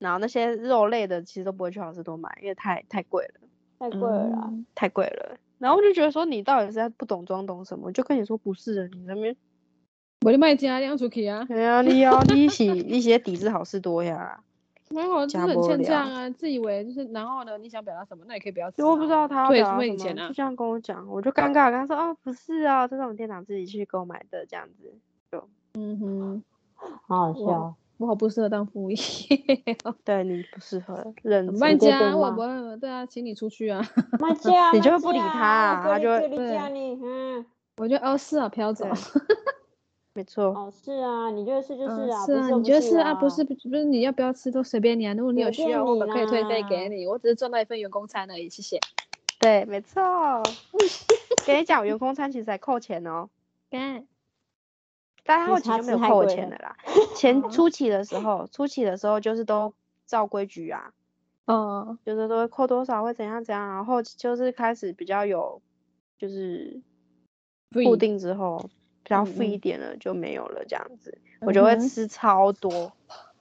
[0.00, 3.40] 然后那些肉类的其实都不会去好事多买，因为太太贵了。
[3.78, 5.36] 太贵了太贵了。
[5.58, 7.86] 然后我就觉得说你到底是在不懂装懂什么？
[7.86, 9.34] 我就跟你说不是的，你那边
[10.24, 14.40] 我的卖家亮出去啊，哎呀你啊，你是你是在抵制好事多呀？
[14.90, 18.86] 没有，就是很欠账啊，自以为就是，然后呢，你想表达什么，那也可以不要吃、啊。
[18.86, 24.94] 我不知道他要退表达什么，退你钱啊就这样跟我讲，我就尴尬，跟他说哦不是啊，这是我们店长自己去购买的这样子
[25.32, 25.48] 就。
[25.74, 26.42] 嗯哼，
[27.06, 27.74] 好好笑。
[27.98, 28.96] 我好不适合当服务业
[29.84, 32.16] 哦， 对你不适合认怎么真办家？
[32.16, 32.42] 我不
[32.80, 33.80] 对啊，请你出去啊，
[34.18, 38.86] 卖家，你就会不理他啊他就会理不理家你，嗯，我就哦是啊，飘走。
[40.16, 43.14] 没错，哦是啊，你觉得是就嗯是啊，是啊，你觉得是啊，啊？
[43.14, 45.12] 不是不是，你要不要吃都随便你啊。
[45.14, 47.04] 如果你有需要，我们可以退费给你。
[47.06, 48.78] 我只是赚到一份员工餐而已，谢谢。
[49.40, 50.00] 对，没错。
[51.44, 53.28] 跟你讲，员工餐其实还扣钱哦，
[53.68, 54.06] 干，
[55.24, 56.76] 但他后期就没有扣吃太贵了钱了啦。
[57.16, 59.72] 前哦初期的时候，初期的时候就是都
[60.06, 60.92] 照规矩啊，
[61.46, 65.60] 哦，就是都会扣多少，会怎样怎样，然后就是开始比较有，
[66.18, 66.80] 就是
[67.72, 68.58] 固定之后
[69.02, 72.92] 比较富一嗯点了，就没有了这样子，我就会吃超多，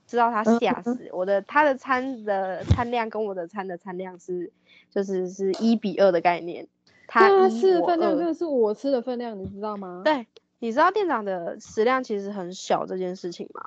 [0.07, 1.09] 吃到他嗯吓死。
[1.11, 4.51] 我的他的餐的餐量跟我的餐的餐量是
[4.89, 6.67] 就是是一比二的概念，
[7.07, 8.27] 他对啊，一我吃的分量真二。
[8.27, 10.27] 的是我吃的分量，你知道吗？，对，
[10.63, 13.65] 你知道店长的食量其实很小这件事情吗？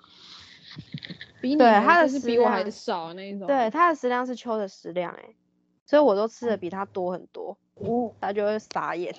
[1.43, 3.47] 比他的食比我还量少那一种。
[3.47, 5.37] 对，他的食量是秋的食量、欸，
[5.85, 9.15] 所以我都吃的比他多很多，嗯，他就会傻眼。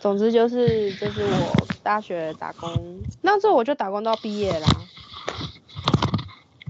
[0.00, 1.54] 总之就是就是我
[1.84, 4.66] 大学打工，那时候我就打工到毕业啦。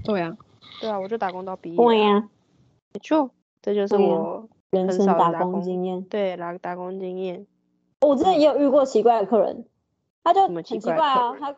[0.03, 0.37] 对啊，
[0.79, 1.75] 对啊，我就打工到毕业。
[1.75, 2.29] 对呀，
[2.93, 3.31] 没错，
[3.63, 6.03] 这就是我人生打工经验。
[6.03, 7.47] 对打打工经验。
[8.05, 9.65] 我之前也有遇过奇怪的客人，
[10.23, 11.55] 他就很奇奇怪怪啊，他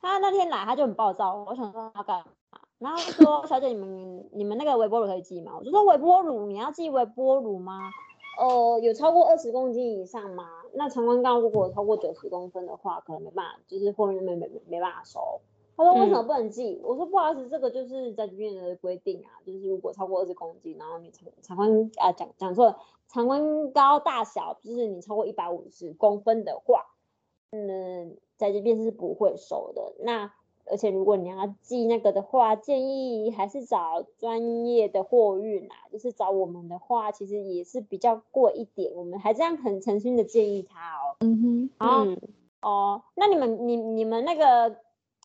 [0.00, 2.60] 他那天来他就很暴躁，我想说他干嘛？
[2.78, 5.52] 然后他就说 小姐你们你们那个微波炉可以寄吗？
[5.58, 7.90] 我就说微波炉你要寄微波炉吗？
[8.38, 10.44] 呃，有超过二十公斤以上吗？
[10.74, 15.40] 那长宽钢如果超过九十公分的话，可能没办法，就是货运没没没没办法收。
[15.76, 16.80] 他说为什么不能寄？
[16.82, 26.86] 我说不好意思，这个就是在这边的规定啊，就是如果超过二十公斤，然后你长长宽啊讲讲错了，长宽高大小就是你超过一百五十公分的话，
[27.50, 29.92] 嗯，在这边是不会收的。
[30.00, 30.32] 那
[30.68, 38.92] 而且如果你要寄那个的话，建议还是找专业的货运啊，就是找我们的话，其实也是比较贵一点。
[38.96, 41.16] 我们还这样很诚心的建议他哦。
[41.20, 42.18] 嗯然后嗯，
[42.62, 44.76] 哦，那你们你你们那个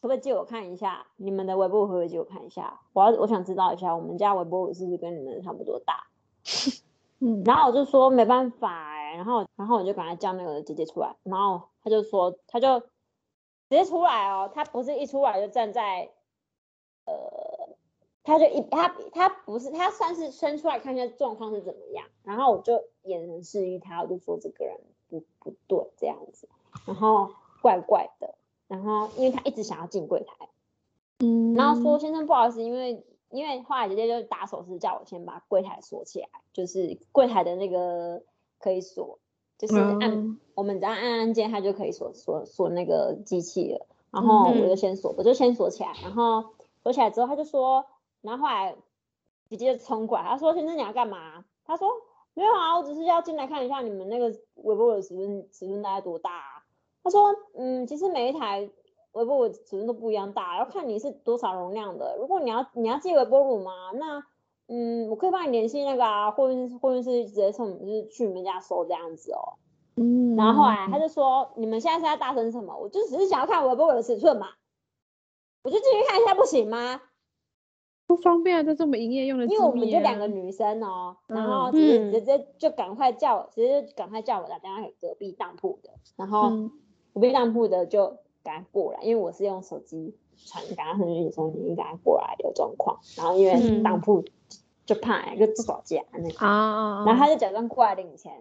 [0.02, 1.06] 可不可以借我看一下？
[1.18, 2.80] 你们的微波炉可不可以借我看一下？
[2.94, 6.08] 我要我想知道一下，我们家微波炉是不是跟你们差不多大？
[7.24, 12.88] 嗯，然后我就说没办法哎、然后然后我就赶快叫那个姐姐出来，然后他就说他就直
[13.70, 16.10] 接出来哦，他不是一出来就站在，
[17.06, 17.14] 呃，
[18.24, 24.76] 他就一他他不是他算是伸出来看一下状况是怎么样，然后我就眼神示意他，我就说这个人
[25.08, 26.50] 不不对这样子，
[26.88, 27.30] 然后
[27.62, 28.34] 怪怪的，
[28.72, 30.48] 然后因为他一直想要进柜台，
[31.20, 38.24] 嗯，然后说先生不好意思，因为因为后来姐姐就打手势叫我先把柜台锁起来，就是柜台的那个
[38.60, 39.20] 可以锁，
[39.58, 43.88] 就是按、嗯我们只要按按键，它就可以锁锁锁那个机器了。
[44.10, 46.46] 然后我就嗯先锁，我就先锁起来，然后
[46.82, 47.86] 锁起来之后，他就说，
[48.22, 48.76] 然后后来
[49.50, 51.44] 姐姐就冲过来，他说先生你要干嘛？
[51.66, 51.90] 他说
[52.34, 56.51] 没有啊，我只是要进来看一下你们那个微波炉的尺寸尺寸大概多大啊。
[57.04, 58.70] 他说，嗯，其实每一台
[59.14, 62.16] 微波炉尺寸都不一样大，要看你是多少容量的。
[62.18, 64.24] 如果你要你要寄微波炉嘛，那
[64.68, 69.58] 嗯，我可以帮你联系那个啊，货运货运师直接送，就是去你们家收这样子哦。
[69.98, 72.78] 嗯，然后后来他就说，你们现在是在大声什么？
[72.78, 74.48] 我就只是想要看微波炉的尺寸嘛，
[75.64, 77.02] 我就进去看一下不行吗？
[78.08, 86.50] 不方便啊，这是我们营业用的啊，因为我们就两个女生哦，然后直接嗯直接就赶快叫我，直接赶快叫我打电话给隔壁当铺的，然后
[87.14, 93.84] 嗯隔壁当铺的就赶快过来，因为我是用手机传，赶快回去说你赶快过来有状况，然后因为嗯。
[93.84, 94.24] 当铺
[94.86, 98.34] 就怕就吵架那个，然后他就假装过来领钱，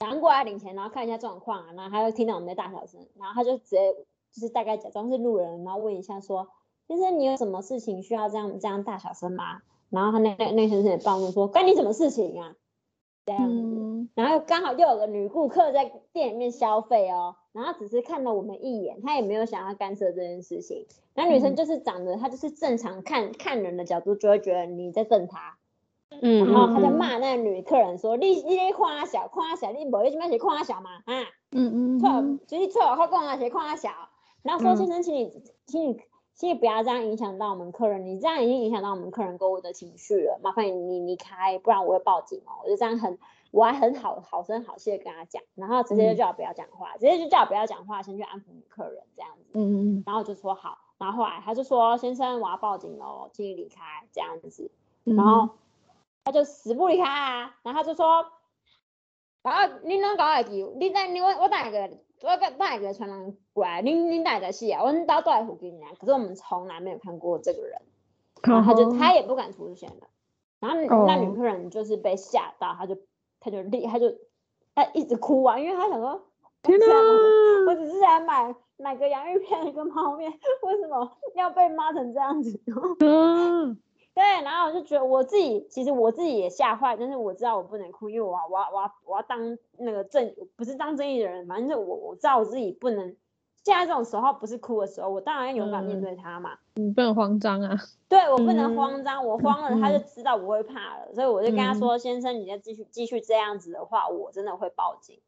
[0.00, 3.94] 假装过来领钱，然后看一下状况啊，然后他就听到我们的大小声，然后他就直接
[4.32, 6.48] 就是大概假装是路人，然后问一下说，
[6.88, 9.60] 先生你有什么事情需要这样这样大小声吗？
[9.90, 12.56] 然后他那那那先生也暴怒说，关你什么事情啊？
[13.26, 14.08] 这样子，嗯。
[14.14, 20.86] 然后刚好又有个女顾客在店里面消费哦，然后只是看了我们一眼，他也没有想要干涉这件事情。
[21.14, 25.56] 那女生嗯就是长得，她就是正常看看人的角度，就会觉得你在瞪她，
[26.20, 30.90] 嗯，然后他就嗯骂那个女客人说：“你你在看他小，看他小，你无你这边是看他小嘛？
[31.06, 33.90] 啊，嗯嗯错嗯，就是错，看看他小，看他小。”
[34.44, 36.00] 然后说：“嗯先生，请你，请你，
[36.34, 43.18] 请你不要这样影响到我们客人，你这样已经影响到我们客人购物的情绪了，麻烦你你离开，不然我会报警哦。”我就这样很，
[43.56, 49.52] 我还很好好声好气的跟他讲，然后直接就嗯叫我不要讲话，直接就叫我不要讲话，先去安抚女客人这样子。
[49.54, 54.70] 嗯嗯然后我就说好，然后后来他就说：“先生，我要报警喽，请你离开。”这样子，
[55.06, 55.48] 嗯然后
[56.22, 58.26] 他就死不离开啊，然后他就说
[59.40, 61.90] ：“啊，你拢搞会记，你等你我我等下个
[62.24, 67.80] 我等下个传人过来，你你等下个死啊，我们家都在附近啊。”可是我们从来没有看过这个人，
[68.42, 70.08] 然后他就哦他也不敢出现了。
[70.60, 72.98] 然后哦那女客人就是被吓到，他就
[73.46, 74.12] 他就立他就
[74.74, 80.28] 他一直哭啊，因为他想说，我天只是来哪我只是来买买个洋芋片一个泡面，
[80.62, 82.60] 为什么要被骂成这样子？
[82.98, 83.78] 嗯
[84.12, 93.14] 对，然后我就觉得我自己其实我自己也吓坏，但是我知道我不能哭，因为我要我要我要我要当那个正不是当正义的人，反正就我我知道我自己不能。
[93.66, 96.52] 现在这种时候不是哭的时候，我当然要勇敢面嗯对他嘛。
[96.76, 97.76] 你不能慌张啊，
[98.08, 105.18] 对我不能嗯慌张，我慌了他就嗯知道我会怕了，所以我就跟他嗯说：“先生，你再继续继续这样子的话，我真的会报警。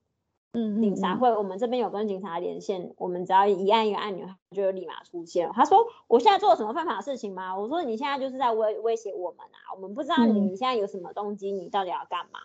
[0.53, 12.39] 嗯警察会，我们这边有跟警察连线，我们只要一按一个按钮，他就立马出现了。”他说：“我现在做了什么犯法的事情吗？”我说：“你现在就是在威威胁我们啊，我们不知道你现在有什么动机，你到底要干嘛？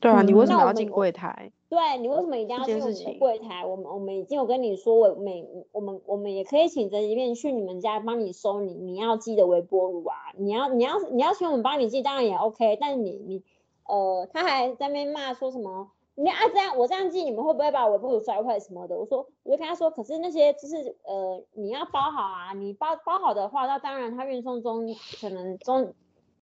[0.00, 1.52] 对啊，你为嗯什么要进柜台？
[1.68, 3.66] 对你为什么一定要去我们的柜台？
[3.66, 10.14] 我们我们已经有跟你说，我每我们我们也可以请着一便去你们家帮你收你你要寄的微波炉啊。
[10.36, 12.76] 你要你要你要请我们帮你寄，当然也 OK。
[12.80, 13.42] 但是你你
[13.84, 15.90] 呃，他还在那边骂说什么？
[16.14, 18.96] 你啊这样我这样寄，你们会不会把微波炉摔坏什么的？
[18.96, 24.86] 我说我就跟他说，可是那些就是呃你要包好啊，你包包好的话，那当然他运送中
[25.20, 25.92] 可能中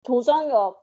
[0.04, 0.76] 途中有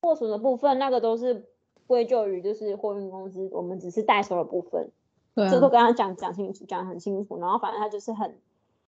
[0.00, 1.48] 破损的部分，那个都是
[1.92, 4.90] 归咎于就是货运公司，我们只是代收的部分，
[5.34, 7.38] 对啊，这都跟他讲讲清楚，讲得很清楚。
[7.38, 8.40] 然后反正他就是很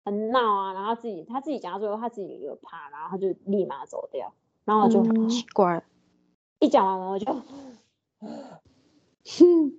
[0.04, 4.34] 很闹啊，然后自己他自己讲到最后，他自己也有怕，然后他就立马走掉。
[4.66, 5.86] 然后我就、很奇怪，
[6.58, 7.32] 一讲完我就，
[8.22, 8.34] 哼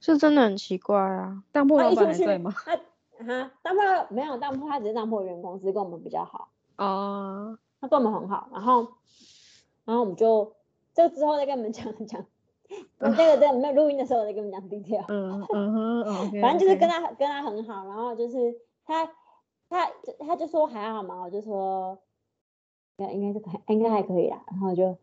[0.00, 1.44] 是真的很奇怪啊。
[1.52, 2.52] 当铺老板还在吗？
[2.58, 2.76] 他
[3.24, 3.82] 哈当铺
[4.12, 8.48] 没有当铺，他只是当铺的员工，只是跟我们比较好，哦，他跟我们很好。
[8.52, 8.88] 然后
[9.84, 10.54] 然后我们就
[10.92, 12.26] 这之后再跟你们讲讲。
[12.98, 15.04] 那个在没有录音的时候，我在跟你们讲 detail。
[15.08, 18.54] 嗯嗯哼， OK，反正就是跟他跟他很好，然后就是
[18.84, 19.06] 他
[19.70, 19.88] 他
[20.26, 21.98] 他就说还好嘛，我就说
[22.98, 24.96] 应该应该是可应该还可以啦，然后就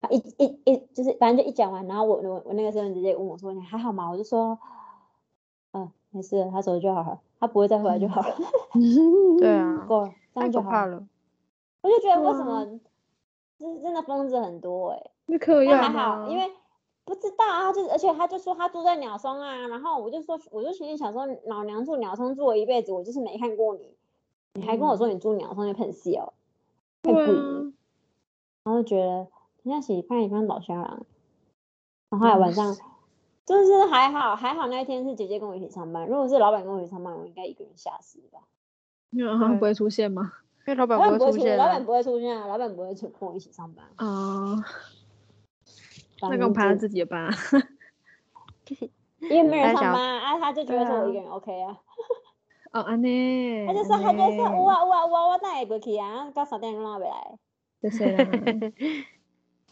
[0.00, 4.10] 他一一一就是反正就一讲完，然后我我我那个时候直接问我说你还好吗？
[4.10, 4.58] 我就说
[5.72, 8.36] 嗯没事，他走就好了，他不会再回来就好了，
[9.38, 11.06] 对啊， 够了，这样就好了。
[11.82, 12.64] 我就觉得为什么
[13.58, 16.50] 就是真的疯子很多哎、是嗑但药还好，因为
[17.06, 23.96] 不知道啊，就是而且他就说他住在鸟松啊，然后我就说，我就心里想说，老娘住鸟松住了一辈子，我就是没看过你，
[24.54, 26.32] 你还跟我说你住鸟松，就喷戏哦，
[27.02, 27.72] 太对贵了，啊，
[28.64, 29.28] 然后就觉得
[29.62, 30.84] 人家是看一看老乡人，
[32.10, 32.76] 然后后来晚上
[33.46, 38.40] 就是还好还好那一天是姐姐跟我一起上班，如果是老板跟我一起上班，我应该一个人吓死吧。
[39.10, 40.32] 因为好像 不会出现吗？
[40.66, 44.74] 因为老板不会出，不会出现、啊老板，不会出现啊，老板不会出跟我一起上班，哦，反
[46.22, 47.32] 那个我排他正就自己的班啊。
[49.20, 51.76] 因为没人上班啊，啊他就觉得说我一个人 OK 啊。
[52.72, 57.38] 哦，安尼， 他就说，他就说，有啊有啊有啊，我等下会过去啊，到三点钟还没来。
[57.82, 58.72] 就是啦，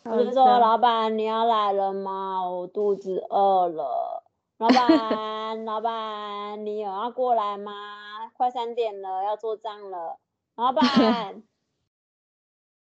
[0.11, 2.49] 我就说，老板你要来了吗？
[2.49, 4.23] 我肚子饿了。
[4.59, 7.73] 老板，老板，你有要过来吗？
[8.37, 10.19] 快三点了，要做账了。
[10.57, 11.43] 老板，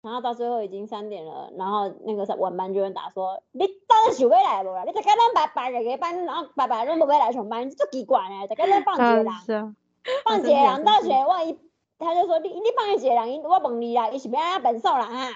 [0.06, 4.84] 然后到最后已经三点了，然后那个晚班就会打说，你到底想要来无啦？
[4.84, 9.76] 你大家咱白白个班，然后白白拢无要来上班，足奇怪呢，大家咱放一个人。
[10.24, 11.58] 放一个人到真时万一
[11.98, 15.28] 他就说你你放一个人，我问你啦，伊是要安本寿人啊？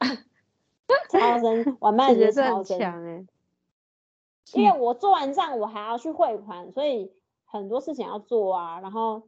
[1.10, 3.26] 超生，晚班是也超强哎、
[4.54, 7.12] 因为我做完账我还要去汇款，所以
[7.44, 9.24] 很多事情要做啊，然后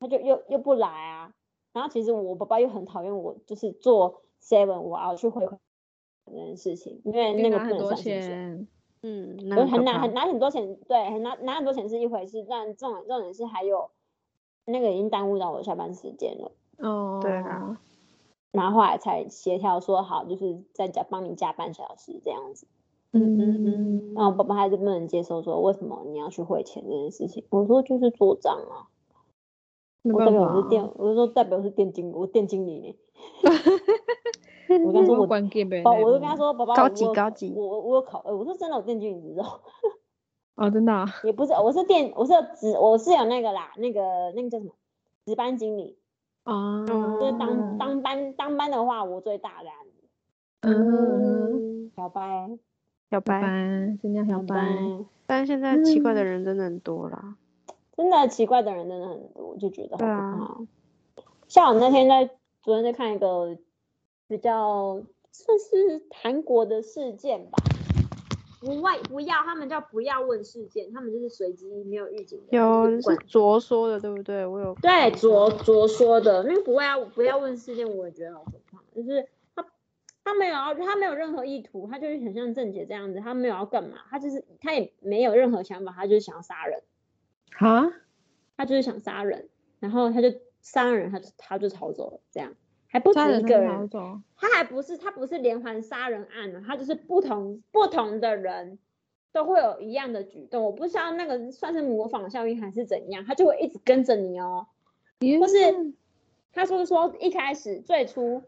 [0.00, 1.30] 他就又又不来啊，
[1.76, 5.60] 然后其实我爸爸又很讨厌我，就是做 seven 我要去汇款
[6.24, 8.22] 这件事情，因为那个不能拿很多算薪水。
[8.22, 8.68] 钱，
[9.02, 9.36] 嗯，
[9.70, 13.90] 很拿很拿很多钱，对，很拿拿很多钱是一回事，但重点重点是还有
[14.64, 17.78] 那个已经耽误到我下班时间了，哦，对啊，
[18.52, 22.66] 然后后来才协调说好，就是在家帮你加半小时这样子。
[23.12, 28.95] 嗯嗯嗯然后爸爸还是不能接受说为什么你要去汇钱这件事情，我说就是做账啊，没
[30.12, 32.96] 我代表是店，我就说代表是店经我店经理呢，
[34.84, 39.60] 我跟他说我我关键呗，我就跟他说宝宝高级高级我我我有考，呃我说真的我店经理知道。
[40.56, 44.00] 哦，真的啊， 也不是，我是店，我是有值，我是有那个啦，那个
[44.34, 44.72] 那个叫什么
[45.26, 45.98] 值班经理，
[46.44, 46.84] 哦，
[47.20, 47.76] 就是当。
[47.78, 49.68] 当班当班的话，我最大的，
[50.62, 52.48] 嗯，小白
[53.10, 57.36] 小白，班，新疆小班，班，但是现在奇怪的嗯人真的很多啦。
[57.96, 59.96] 真的奇怪的人真的很多，我就觉得。
[61.48, 62.26] 像我那天在
[62.62, 63.56] 昨天在看一个
[64.28, 67.58] 比较算是韩国的事件吧，
[68.60, 74.44] 不外不要他们叫不要问事件，他们就是随机没有预警的，有是不管卓说的，对不对？
[74.44, 79.64] 我有对看卓卓说的，那个不要不要问事件，我也觉得好可怕，就是他
[80.24, 86.82] 他没有要他没有任何意图，他就是很像郑姐这样子，他没有要干嘛，他就是他也没有任何想法，他就是想要杀人，
[87.58, 87.92] 哈，
[88.56, 89.48] 他就是想杀人，
[89.80, 92.54] 然后他就杀人，他就他就逃走了，这样。
[92.88, 93.90] 还不止一个人，
[94.36, 98.78] 他还不是他不是连环杀人案呢，他就是不同不同的人
[99.32, 104.68] 都会有一样的举动，我不知道那个算是模仿效应还是怎样，他就会一直跟着你哦。
[105.18, 105.92] 天或是哪
[106.52, 108.44] 他说说一开始最初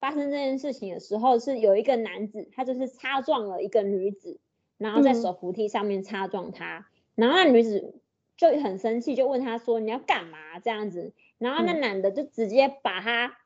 [0.00, 4.38] 发生这件事情的时候，是有一个男子，他就是擦撞了一个女子，
[4.76, 5.22] 然后在嗯。
[5.22, 7.94] 手扶梯上面擦撞她，然后那女子
[8.36, 10.58] 就很生气，就问他说你要干嘛？
[10.58, 11.80] 这样子，然后那嗯。
[11.80, 13.36] 男的就直接把他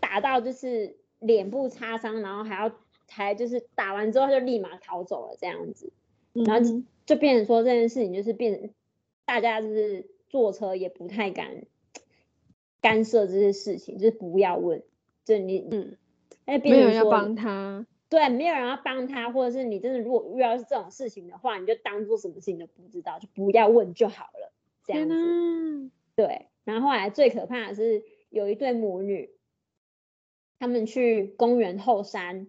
[0.00, 2.72] 打到就是脸部擦伤，然后还要
[3.08, 5.92] 还就是打完之后他就立马逃走了这样子。
[6.32, 8.70] 然后就变成说这件事情就是变成
[9.26, 11.66] 大家就是坐车也不太敢
[12.80, 14.82] 干涉这些事情，就是不要问，
[15.26, 15.96] 就你嗯，
[16.46, 24.52] 哎变没有人要帮他，对，没有人要帮他，或者是你真的如果遇到是这种事情的话，你就当做什么事情都不知道，就不要问就好了，
[24.84, 25.90] 这样子。
[26.14, 29.30] 对，然后后来最可怕的是有一对母女，
[30.58, 32.48] 他们去公园后山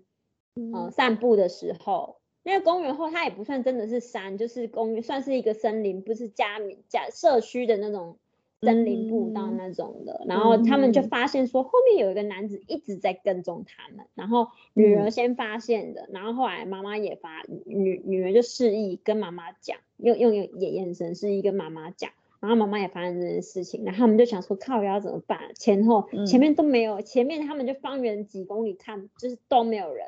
[0.55, 8.19] 呃嗯散步的时候，那个公园后它也不算真的是山，就是公园，算是一个森林，不是家民家社区的那种
[8.63, 10.23] 森林步道嗯那种的。
[10.27, 22.11] 然后他们就嗯发现说，后面有一个男子一直在跟踪他们，然后女儿嗯先发现的，然后后来妈妈也发，女女儿就示意跟妈妈讲，用用眼眼神示意跟妈妈讲。
[22.39, 25.39] 然后妈妈也发现这件事情，然后他们就想说靠，要怎么办？
[25.55, 30.07] 前后、前嗯面都没有，前面他们就方圆几公里看，就是都没有人。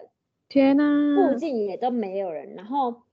[0.49, 0.84] 天呐
[1.16, 3.03] 附，近也都没有人，然后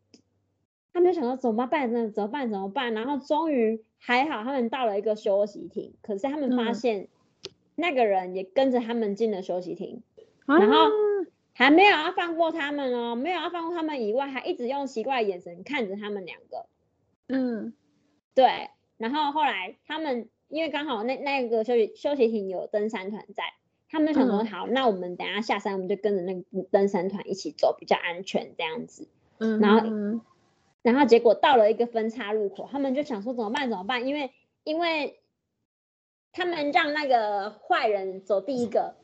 [0.93, 2.11] 他们就想到怎么办呢？
[2.11, 2.51] 怎么办？
[2.51, 2.93] 怎么办？
[2.95, 7.09] 然后终于还好，他们到了一个休息亭，可是他们发嗯现
[7.75, 10.03] 那个人也跟着他们进了休息亭，
[10.47, 10.91] 然后啊
[11.55, 16.67] 还没有要放过他们哦，没有要放过他们以外，还一直用奇怪的眼神看着他们两个。
[17.29, 17.73] 嗯
[18.35, 23.45] 对，然后后来他们因为刚好那那个休息休息亭有登山团在，
[23.91, 29.09] 他们就想说嗯好，那我们等下下山，我们就跟着那个登山团一起走，比较安全这样子。
[29.39, 30.21] 嗯，然后嗯
[30.83, 33.71] 然后结果到了一个分岔路口，他们就想说怎么办？
[33.71, 34.07] 怎么办？
[34.07, 34.33] 因为
[34.65, 35.21] 因为
[36.33, 38.95] 他们让那个坏人走第一个，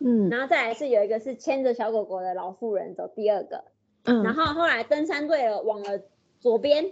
[0.00, 3.64] 嗯然后再来是有一个是牵着小狗狗的老妇人走第二个，
[4.04, 6.00] 嗯，然后后来登山队了往了
[6.40, 6.84] 左边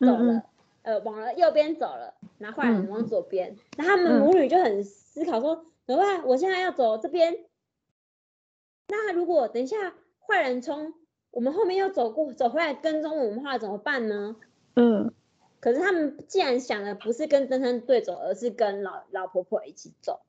[0.00, 0.42] 走了，嗯嗯
[0.82, 6.26] 呃，往了右边走了，然后坏人嗯往左边，然后他们嗯母女就很思考说怎么办？
[6.26, 7.44] 我现在要走这边，
[8.88, 9.94] 那如果等一下
[10.26, 10.94] 坏人从
[11.30, 14.36] 我们后面又走过走回来跟踪我们的话怎么办呢？
[14.76, 15.12] 嗯
[15.60, 20.20] 可是他们既然想的不是跟登山队走，而是跟老老婆婆一起走，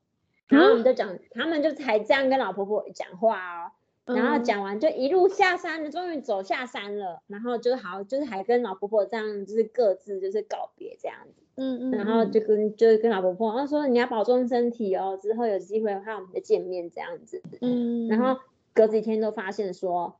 [0.48, 3.70] 然后我们就讲，他们就才这样跟老婆婆讲话哦。
[4.06, 18.40] 然后嗯讲完就一路下山了，终于走下山了，然后就好，就是还跟老婆婆这样，就是各自就是告别这样子，嗯嗯，然后就跟就是跟老婆婆，然后说你要保重身体哦，之后有机会的话我们再见面这样子，嗯，然后
[18.74, 20.16] 隔几天都发现说，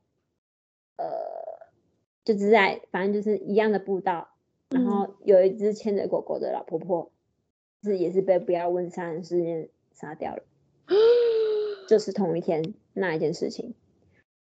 [0.97, 1.05] 呃，
[2.23, 4.29] 就是在反正就是一样的步道，
[4.69, 7.11] 然嗯后有一只牵着狗狗的老婆婆，
[7.83, 10.43] 是也是被不要问杀人事件杀掉了。
[11.87, 13.73] 就是同一天那一件事情。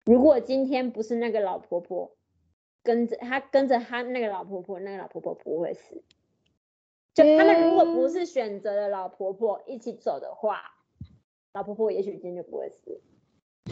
[0.05, 2.16] 如果今天不是那个老婆婆
[2.82, 6.03] 跟着他跟着他那个老婆婆，那个老婆婆不会死。
[7.14, 10.61] 就他们如果不是选择了老婆婆一起走的话，
[11.53, 13.01] 老婆婆也许今天就不会死。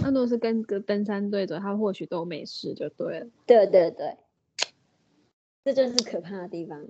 [0.02, 3.26] 那如果是跟个登山队走，他或许都没事就对了。
[3.46, 4.16] 对对对，
[5.64, 6.84] 这就是可怕的地方。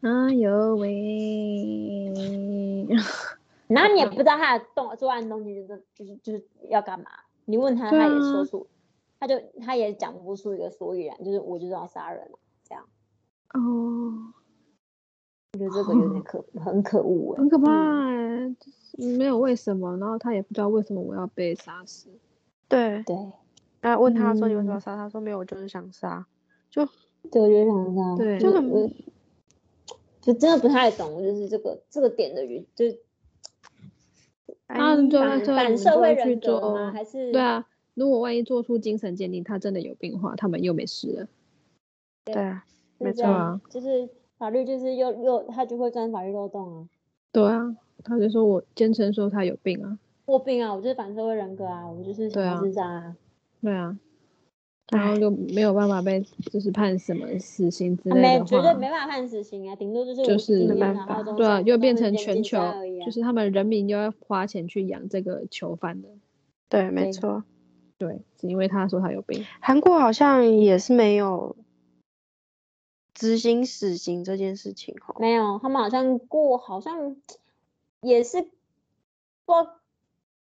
[0.00, 2.12] 哎呦喂！
[3.68, 7.06] 然后你也不知道他的动作案动机就是就是就是要干嘛，
[7.44, 8.66] 你问他对他也说啊出，
[9.20, 12.84] 他就他也讲不出一个所以然，就是我就是要杀人了，这样。
[13.54, 14.32] 哦，
[15.52, 17.72] 我觉得这个有点可很可恶哎、很可怕
[18.98, 22.08] 没有为什么，然后他也不知道为什么我要被杀死。
[22.68, 23.16] 对，对，
[23.80, 24.96] 然后问他说你为什么要嗯杀？
[24.96, 26.26] 他说没有，我就是想杀。
[26.70, 26.84] 就
[27.30, 28.90] 对，我就想这样，对就就很我
[30.20, 33.00] 就真的不太懂，就是这个这个点的原，就是
[34.66, 36.90] 那就反社会人格做吗？
[36.92, 41.28] 还是对啊，如果万一做出精神鉴定，他真的有病的话，他们又没事了。
[42.24, 42.66] 对啊，
[42.98, 46.88] 是没错这样，就是法律就是又又他就会钻法律漏洞啊。
[47.32, 53.16] 对啊，他就说我坚称说他有病啊，我病啊，我就是反社会人格啊，我就是想要对啊自杀啊。
[53.60, 53.98] 对啊，
[54.90, 62.58] 然后就没有办法被就是判什么死刑之类没的话，绝对没办法判死刑啊，顶多就是就是期没办法对啊，又变成全球
[63.04, 66.08] 就是他们人民又要花钱去养这个囚犯的，
[66.68, 67.44] 对，没对错。
[67.98, 71.56] 对，是因为他说他有病，韩国好像也是没有
[73.12, 75.16] 执行死刑这件事情哦。
[75.18, 77.16] 没有，他们好像过好像
[78.00, 78.50] 也是不知
[79.46, 79.80] 道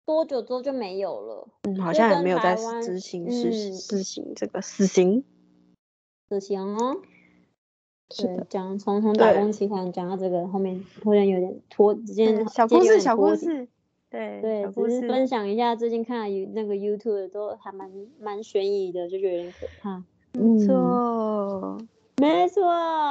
[0.06, 1.48] 多久之后就没有了。
[1.64, 5.24] 嗯，好像也没有在执行实嗯实行这个死刑。
[6.30, 6.98] 死刑哦。
[8.18, 13.36] 对讲从从打对工期间讲到这个，后面突然有点拖，之间小故事，小故。
[13.36, 13.68] 事，
[14.10, 15.28] 对对，只是分。
[15.28, 20.04] 享一下最近看的 You- 那个 YouTube 都还蛮蛮悬疑的，就觉得有点可怕。
[20.34, 21.78] 嗯，错，
[22.18, 22.64] 没错，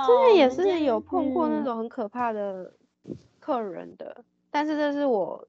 [0.05, 2.73] 之前也是有碰过那嗯种很可怕的
[3.49, 5.49] 客人的，但是这是我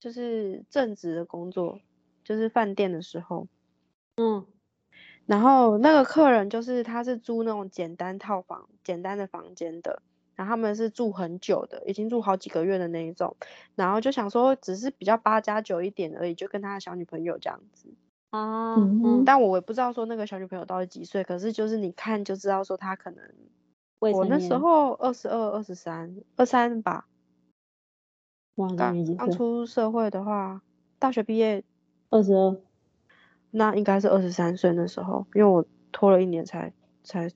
[0.00, 1.78] 就是正职的工作，
[2.24, 3.46] 就是饭店的时候。
[4.16, 4.44] 嗯。
[5.26, 10.02] 然后那个客人就是他是租那种简单套房、简单的房间的，
[10.34, 13.36] 然后他们是住很久的，已经住好几个月的那一种，
[13.76, 17.94] 然后就想说只是比较八加九一点而已，就跟他的小女朋友这样子。
[18.30, 19.02] 啊嗯。
[19.04, 23.22] 嗯，但我也不知道说那个小女朋友到底几岁，可是就是你看就知道说她可能
[24.00, 24.58] 我那时。
[24.58, 27.06] 候二十二、二十三、二三吧，
[28.60, 29.16] 哇，那刚？
[29.16, 30.60] 刚出社会的话，
[30.98, 31.64] 大学毕业
[32.10, 32.56] 二十二。
[33.50, 37.30] 那应该是二十三岁那时候，因为我拖了一年才才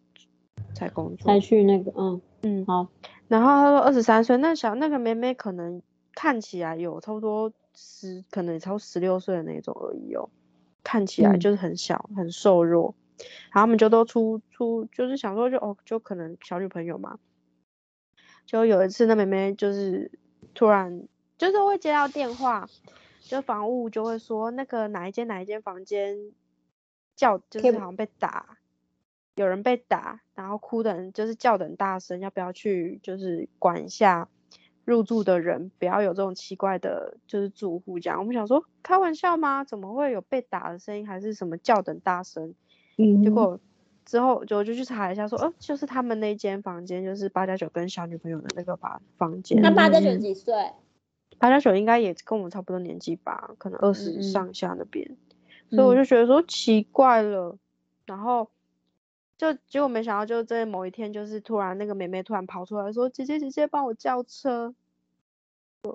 [0.75, 1.41] 才工作才。
[1.41, 2.87] 去那个，嗯嗯好，
[3.27, 5.83] 然后他说二十三岁，那小那个妹妹可能
[6.15, 10.29] 看起来有差不多十，可能也超十六岁的那种而已哦，
[10.85, 12.95] 看起来嗯就是很小、很瘦弱。
[13.51, 17.19] 然后他们就都出出，就是想说就哦，就可能小女朋友嘛。
[18.47, 20.13] 就有一次，那妹妹就是
[20.53, 22.69] 突然就是会接到电话，
[23.21, 26.33] 就房务就会说那个哪一间哪一间房间
[27.17, 28.59] 叫就是好像被打，
[29.35, 34.29] 有人被打，然后哭的人就是叫的很大声，要不要去就是管一下
[34.85, 38.19] 入住的人，不要有这种奇怪的，就是住户这样。
[38.19, 39.65] 我们想说开玩笑吗？
[39.65, 42.55] 怎么会有被打的声音，还是什么叫等大声？
[42.97, 43.59] 嗯，结果
[44.05, 49.61] 之后就我就去查一下说，呃，就是他们那间房间，就是八加九跟小女朋友的那个房房间。
[49.61, 50.55] 那八加九嗯几岁？
[51.45, 55.07] 八加九应该也跟我们差不多年纪吧，可能二嗯十嗯上下那边，
[55.69, 57.59] 所以我嗯就觉得说奇怪了，
[58.07, 58.49] 然后
[59.37, 64.75] 就结果没想到，就在某一天，就是突然那个妹妹突然跑出来说：“姐姐姐姐，帮我叫车，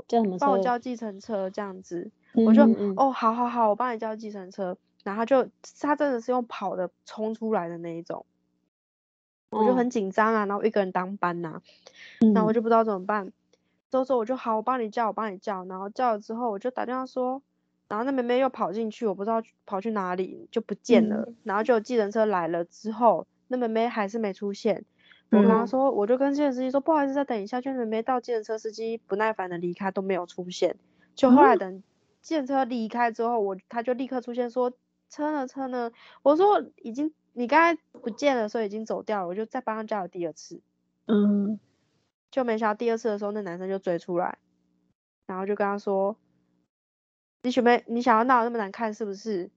[0.08, 0.46] 叫什么车？
[0.46, 2.62] 帮我叫计程车。”这样子，我就
[2.96, 4.78] 哦，好好好，我帮你叫计程车。
[5.04, 8.24] 然后他就他真的是用跑的冲出来的那一种，
[9.50, 11.62] 我就嗯很紧张啊，然后一个人当班呐、
[12.36, 13.32] 那我嗯就不知道怎么办。
[13.90, 15.66] 之后之后我就好，我帮你叫，我帮你叫。
[15.66, 17.42] 然后叫了之后，我就打电话说，
[17.88, 21.28] 然后那妹妹又跑进去，我不知道跑去哪里，就不见了。
[21.44, 24.86] 然后就计程车来了之后，那妹妹还是没出现。
[25.32, 27.62] 我跟她嗯说，我就跟计程司机说，不好意思，再等一下。
[27.62, 30.76] 就妹妹到计程车司机不耐烦的离开都没有出现。
[31.16, 31.84] 就后来等
[32.22, 34.72] 计程车离开之后，我他就立刻出现说
[35.10, 35.92] 车呢车呢。
[36.24, 39.28] 我说已经你刚才不见了，所以已经走掉了。
[39.28, 40.62] 我就再帮他叫了第二次。
[41.08, 41.60] 嗯
[42.32, 44.38] 就没想到第二次的时候，那男生就追出来，
[45.28, 46.18] 然后就跟他说
[47.44, 49.50] ：“你准备你想要闹那么难看是不是？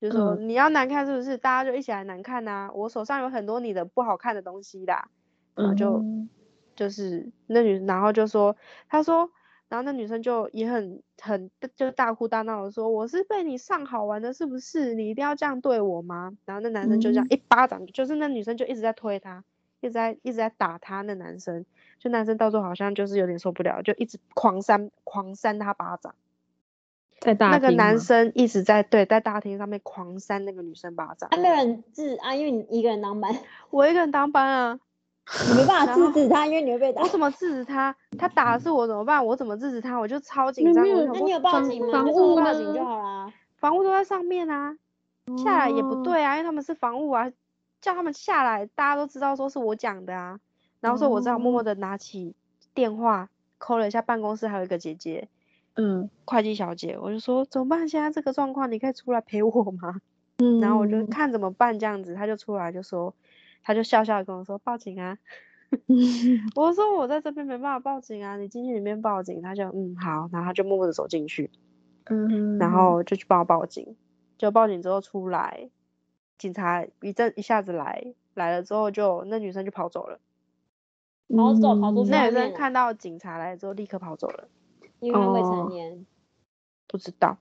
[0.00, 1.38] 就说、嗯你要难看是不是？
[1.38, 5.08] 大家就一起来难看呐、我手上有很多你的不好看的东西啦。
[5.54, 6.28] 然后就、嗯
[6.74, 8.54] 就是那女，然后就说，
[8.90, 9.30] 她说，
[9.70, 14.94] 然后那女生就也很很就大哭大闹的说，我是被你上好玩的，是不是？
[14.94, 16.36] 你一定要这样对我吗？
[16.44, 19.42] 然后那男生就这样嗯一巴掌，就是那女生就一直在推他，
[19.80, 21.00] 一直在一直在打他。
[21.00, 21.64] 那男生，
[21.98, 26.14] 就男生到时候好像就是有点受不了，就一直狂扇狂扇他巴掌。
[27.18, 31.36] 在大那个男生一直在对在大厅上面狂扇那个女生巴掌啊，。
[31.38, 33.34] 没有人治啊，因为你一个人当班，
[33.70, 34.80] 我一个人当班啊。
[35.48, 37.08] 你没办法制止他，因为你会被打我。
[37.08, 37.96] 怎么制止他？
[38.16, 39.26] 他打的是我怎么办？
[39.26, 39.98] 我怎么制止他？
[39.98, 40.84] 我就超紧张。
[40.84, 41.92] 没有我想说那你有报警吗？
[41.92, 43.32] 防务报警就好啦。
[43.56, 44.76] 房屋都在上面啊，
[45.42, 47.32] 下来也不哦对啊，因为他们是房务啊，
[47.80, 50.38] 叫他们下来，大家都知道说是我讲的啊。
[50.86, 52.32] 然后所以我只好默默哦的拿起
[52.72, 55.28] 电话，扣了一下办公室，还有一个姐姐，
[55.74, 57.88] 嗯会计小姐，我就说怎么办？
[57.88, 60.00] 现在这个状况，你可以出来陪我吗？
[60.38, 63.12] 嗯， 然后我就嗯看怎么办这样子，他就出来就说，
[63.64, 65.18] 他就笑笑地跟我说报警啊。
[66.54, 69.42] 我说我在这边没办法报警啊，你进去里面报警。
[69.42, 71.50] 他就嗯好，然后他就默默的走进去，
[72.04, 73.96] 嗯，然后就去帮我报警。
[74.38, 75.68] 就报警之后出来，
[76.38, 80.20] 警察一阵一下子来，来了之后就那女生就跑走了。
[81.28, 84.48] 跑走跑出去那女生看到警察来之后，立刻跑走了，
[85.00, 86.06] 因为未哦成年。
[86.88, 87.36] 不知道，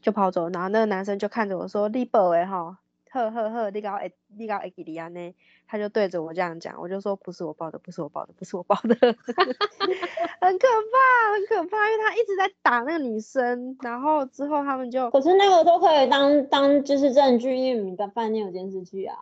[0.00, 0.48] 就跑走。
[0.48, 2.78] 然后那个男生就看着我说：“你宝诶哈，
[3.10, 5.34] 呵呵呵，你搞哎你搞会记哩安呢？”
[5.68, 19.16] 他就对着我这样讲，我就说：“不是我报的，不是我报的，不是我报的。”很可怕，很可怕，因为他一直在打那个女生，然后之后他们就可是那个都可以当当就是证据，因为你的饭店有监视器啊，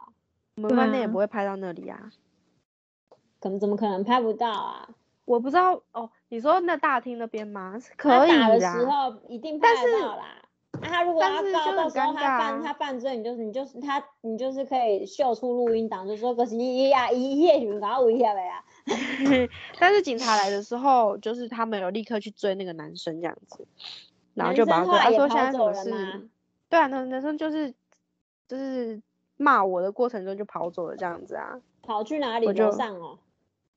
[0.56, 2.12] 我们饭店也不会拍到那里啊。
[3.44, 4.88] 可能怎么可能拍不到啊？
[5.26, 7.78] 我不知道哦，你说那大厅那边吗？
[7.78, 10.24] 是可以打的时候一定拍得到啦。
[10.80, 18.64] 那、他如果要告，但是就很到时候尴他犯尬他犯罪，你就是你就是他，你就是可以秀出录音档，就说可是伊呀一夜你们搞危险的呀。
[19.78, 23.66] 但是警察来的时候，就是他们有立刻去追那个男生这样子，
[24.32, 26.22] 然后男就把他他说现跑在什么事走了吗？
[26.70, 27.74] 对啊，那男生就是
[28.48, 29.02] 就是
[29.36, 32.46] 骂我的过程中就跑走了这样子啊，跑去哪里？
[32.46, 33.18] 楼上哦。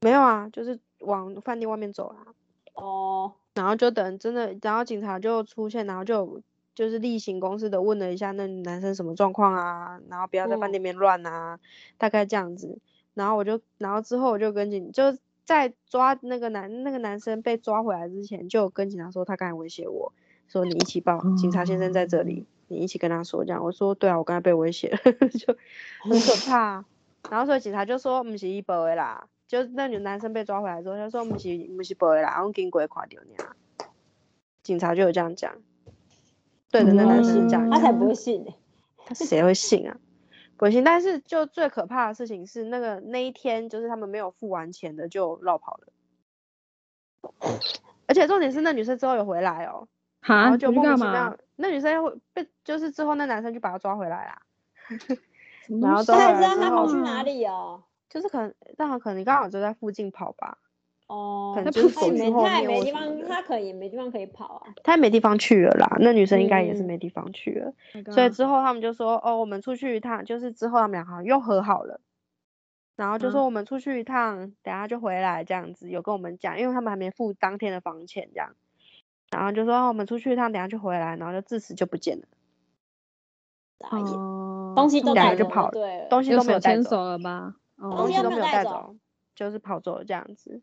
[0.01, 2.33] 没有啊，就是往饭店外面走啦，
[2.73, 6.41] 哦，然后就等真的，然后警察就出现，然后就
[6.75, 11.59] 就是例行公事的问了一下那男生什么状况啊，然后不要在饭嗯店里面乱啊，
[11.97, 12.77] 大概这样子。
[13.15, 20.13] 然后我就，然后之后我就跟警，就在抓那个男那个男生被抓回来之前，就跟警察说他刚才威胁我
[20.47, 23.63] 说你一起报，警察先生在这里，你一起跟他说这样。
[23.63, 24.97] 我说对啊，我刚才被威胁了，
[25.33, 25.57] 就
[26.03, 26.85] 很可怕。
[27.31, 33.35] 然后所以警察就说不是一报的啦，就是那女男生被抓回来之后，他说不是不是不会啦，我经过看到你
[34.61, 35.55] 警察就有这样讲，
[36.69, 38.53] 对着那男生讲，他才不会信呢、
[39.05, 39.97] 他谁会信啊？
[40.57, 40.83] 不会信。
[40.83, 45.87] 但是就最可怕的事情是，那个那一天就是他们没有付完钱的就绕跑了，
[48.07, 49.87] 而且重点是那女生之后有回来哦，
[50.21, 54.41] 然哈，后就我去干莫名其妙嘛？，那女生会被就是之后那男生就把她抓回来啦，
[55.81, 57.83] 然后抓他还知道他跑去哪里哦。
[58.09, 60.57] 就是可能但好可能刚好就在附近跑吧，
[61.07, 64.73] 哦，可能就是他也没走去后他也没地方，他可能也没地方可以跑啊。
[64.83, 67.73] 他也没地方去了啦，那女生应该也是嗯没地方去了。
[67.93, 72.01] Oh 所以之后他们就说，哦，我们出去一趟，就是之后他们俩好像又和好了，
[72.95, 78.55] 然后就啊说我们出去一趟，等下就回来这样子，有跟我们讲，因为他们还没付当天的房钱这样，
[79.31, 82.27] 然后就说、哦我们出去一趟，等下就回来，然后就自此就不见了，
[83.91, 86.07] 哦，东西都带了对。
[86.09, 87.55] 东西都没有带走，手牵手了吧？
[87.77, 88.95] 东哦东西都没有带走，
[89.35, 90.61] 就是跑走了这样子。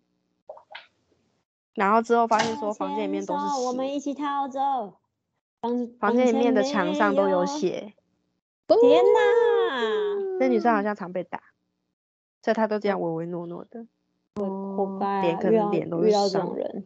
[1.75, 4.95] 然后之后发现说房间里面都是我们，一起逃走。
[5.61, 7.47] 房房间里面的墙上都有。
[7.47, 7.95] 血，
[8.67, 10.39] 天哪！
[10.41, 11.41] 那女生好像常被打，
[12.43, 13.87] 所以她都这样唯唯诺诺的。
[14.37, 15.23] 活该啊！
[15.23, 16.85] 脸可能脸都是伤人，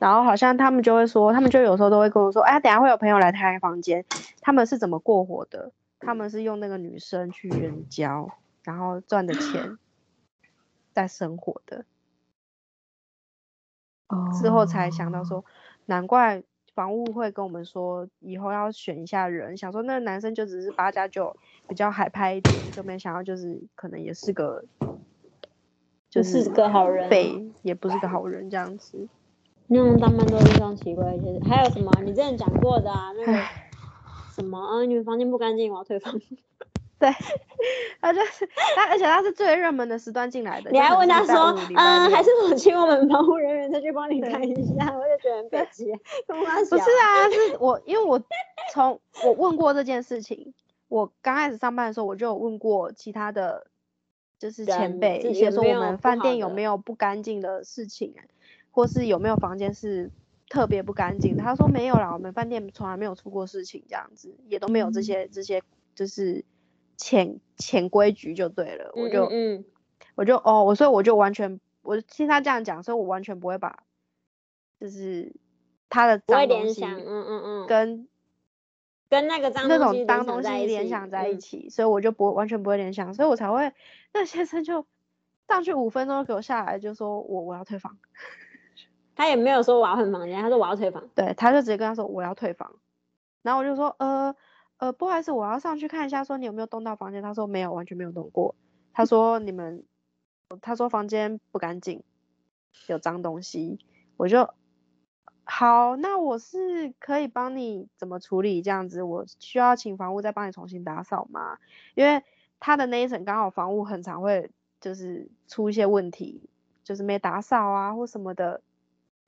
[0.00, 4.04] 然后好像他们就会说，他们就有时候都会跟我说，哎，等下会有朋友来开房间，
[4.40, 5.72] 他们是怎么过活的？
[6.00, 8.28] 他们是用那个女生去援交，
[8.64, 9.78] 然后赚的钱
[10.92, 11.84] 在生活的。
[14.40, 15.44] 之后才想到说，
[15.86, 16.42] 难怪
[16.74, 19.56] 房务会跟我们说，以后要选一下人。
[19.56, 21.36] 想说那个男生就只是八加九，
[21.68, 24.64] 比较海派一点，就没想到就是可能也是个，
[26.08, 29.08] 就是个好人对也不是个好人这样子。
[29.68, 31.38] 那种当蛮多地方奇怪一些。
[31.48, 31.92] 还有什么？
[32.02, 33.32] 你之前讲过的啊，那个
[34.34, 36.20] 什么，啊，你们房间不干净，我要退房。
[37.00, 37.10] 对，
[38.00, 38.46] 他就是
[38.76, 40.70] 他，而且他是最热门的时段进来的。
[40.70, 45.86] 你还问他说，嗯，还是是我请我们防护人员再去帮你看一下，我就觉得很北极，
[46.28, 47.30] 跟我不是啊？
[47.30, 48.22] 是我，因为我
[48.72, 50.52] 从 我问过这件事情，
[50.88, 53.66] 我刚开始上班的时候我就有问过其他的，
[54.38, 58.20] 就是前辈一些说我们饭店有没有不干净的事情、啊，
[58.70, 60.10] 或是有没有房间是
[60.50, 61.36] 特别不干净。
[61.38, 65.62] 他说没有啦，我们饭店从来没有出过事情，这样子也都没有这些这些
[65.94, 66.44] 就是
[67.00, 68.92] 潜潜规矩就对了。
[68.94, 69.26] 我就
[70.14, 73.84] 我就哦，我所以我就完全，我听他这样讲，所以我完全不会把，
[74.78, 75.34] 就是
[75.88, 78.08] 他的脏东西嗯嗯嗯，跟
[79.08, 83.72] 跟那个脏那东西种脏东联想在一起所以我就不完全不会联想，所以我才会
[84.12, 84.86] 那先生就
[85.48, 87.98] 上去五分钟就给我下来，就说我我要退房，
[89.16, 91.08] 他也没有说我要换房间，他说我要退房。
[91.14, 92.76] 对，他就直接跟他说我要退房，
[93.42, 94.34] 然后我就说呃
[94.80, 98.54] 呃不好意思，我要上去看一下，说你有没有动到房间，他说没有，完全没有动过，
[98.94, 99.84] 他说你们，
[100.62, 102.02] 他说房间不干净，
[102.88, 103.78] 有脏东西，
[104.16, 104.54] 我就
[105.44, 111.58] 好，那我是可以帮你怎么处理这样子，我需要请房屋再帮你重新打扫吗？
[111.94, 112.22] 因为
[112.58, 114.50] 他的那一层刚好房屋很常会
[114.80, 116.48] 就是出一些问题，
[116.84, 118.62] 就是没打扫啊或什么的，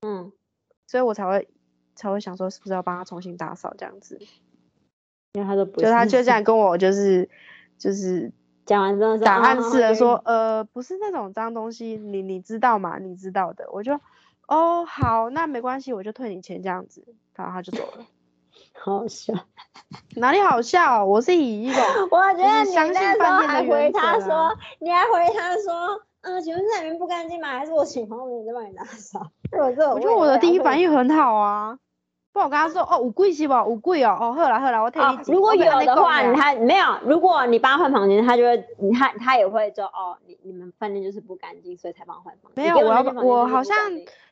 [0.01, 0.33] 嗯，
[0.87, 1.49] 所以我才会
[1.95, 4.19] 才会想说是不是要帮他重新打扫这样子。
[5.35, 7.29] 因为他说不就他就这样跟我就是
[7.79, 8.31] 就是
[8.67, 12.99] 讲完之后说打暗哦示的说，好呃，不是那种脏东西，你你知道吗？
[12.99, 13.99] 你知道的，我就，
[14.47, 17.03] 哦，好，那没关系，我就退你钱这样子，
[17.35, 18.05] 然后他就走了。
[18.85, 19.33] 好好笑。
[20.17, 21.05] 哪里好笑？
[21.05, 27.49] 我是以一种我觉得你相信那时候还回原他说你还回他说，嗯，请问这里面不干净吗？
[27.49, 29.31] 还是我请朋友在帮你打扫？
[29.59, 29.77] 我觉
[30.09, 30.79] 得我的第一反。
[30.81, 31.79] 应很好啊。
[32.33, 33.65] 不然我跟他说，哦，五贵是吧？
[33.65, 35.23] 五贵哦，哦，好啦好啦，我替哦你，哦。
[35.27, 36.87] 如果有的话，跟你讲啦你还没有。
[37.05, 38.57] 如果你帮他换房间，他就会，
[38.95, 42.65] 他他也会说，哦，你你们饭店就是不干净，所以才帮我换房间。
[42.65, 43.77] 没有，我要我好像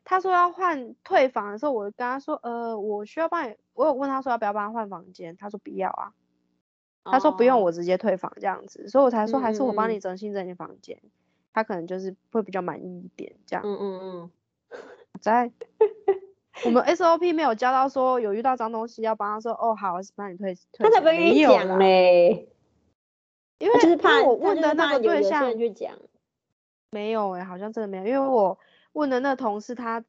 [0.04, 6.12] 他说要换退房的时候，我跟他说，呃，我需要帮你，我有问他说要不要帮他换房间，他说不要啊，
[7.04, 10.98] 他说不用，哦我直接退房这样子，所以我才说还是我帮你整新整理房间，
[11.52, 13.62] 他可能就是会比较满意一点这样。
[13.64, 14.30] 嗯嗯嗯，
[15.20, 15.52] 在
[16.64, 22.48] 我们 SOP 没有教到说有遇到脏东西要帮他说，哦好，帮你退退，他才不会跟没有啦你讲，嘞，
[23.58, 25.96] 因为就是怕我问的那个对象去讲，
[26.90, 28.58] 没有哎、好像真的没有，因为我
[28.92, 30.04] 问的那同事，他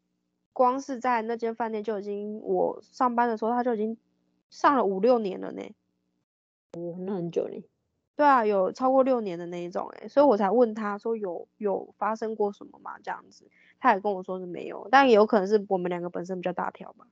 [0.53, 3.97] 光是在那间饭店就已经，我上班的时候他就已经
[4.49, 5.61] 上了五六年了呢。
[6.73, 7.63] 哦，那很久嘞。
[8.15, 12.99] 对啊，有超过六年的那一种哎、所以我才问他说有有发生过什么吗？
[13.01, 13.49] 这样子，
[13.81, 17.05] 他也跟我说是没有，但也有可能是我们两个本身比较大条吧，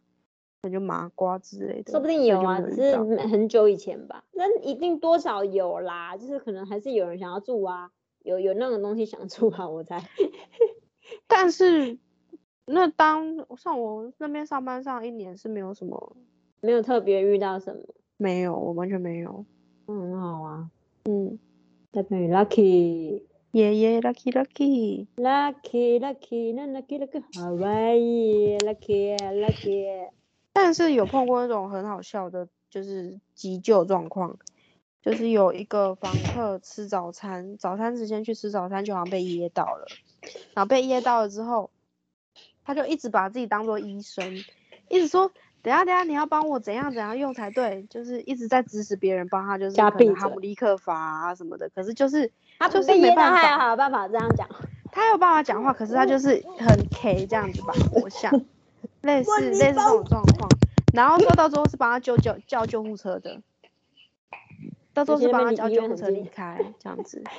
[0.62, 4.24] 可能就麻瓜之类的，说不定有啊，只是很很久以前吧。
[4.32, 7.91] 那一定多少有啦，就是可能还是有人想要住啊，
[8.24, 10.00] 有有那种东西想住啊，我猜。
[11.28, 11.98] 但是
[12.66, 16.16] 那当像我那边上班上一年是没有什么，
[16.62, 17.82] 没有特别遇到什么，
[18.18, 19.44] 没有，我完全没有，
[19.88, 20.70] 嗯，很好啊。
[21.06, 21.40] 嗯，
[21.91, 25.07] 代表你 lucky 爷爷 lucky lucky。
[25.15, 30.09] lucky lucky 那 lucky lucky 好玩耶 lucky lucky。
[30.53, 34.38] 但是有碰过那种很好笑的，就是急救状况，
[35.01, 39.88] 就是有一个房客吃早餐，早餐时间去吃早餐，就好像被噎到了，
[40.53, 41.71] 然后被噎到了之后，
[42.63, 44.43] 他就一直把自己当做医生，
[44.89, 45.31] 一直说
[45.61, 54.48] 等下等下你要帮我怎样怎样用才对，就是一直在指使别人帮他，就是可能加闭嘴哈姆立克法啊什么的，可是就是他就是没办他有办法这样讲。
[54.91, 58.34] 他有办法讲话，可是他就是很 K 这样子吧，我想
[59.03, 60.49] 类似类似这种状况，
[60.95, 63.40] 然后说到最后是帮他救救叫救护车的，
[64.91, 67.23] 到最后是帮他叫救护车离开这样子。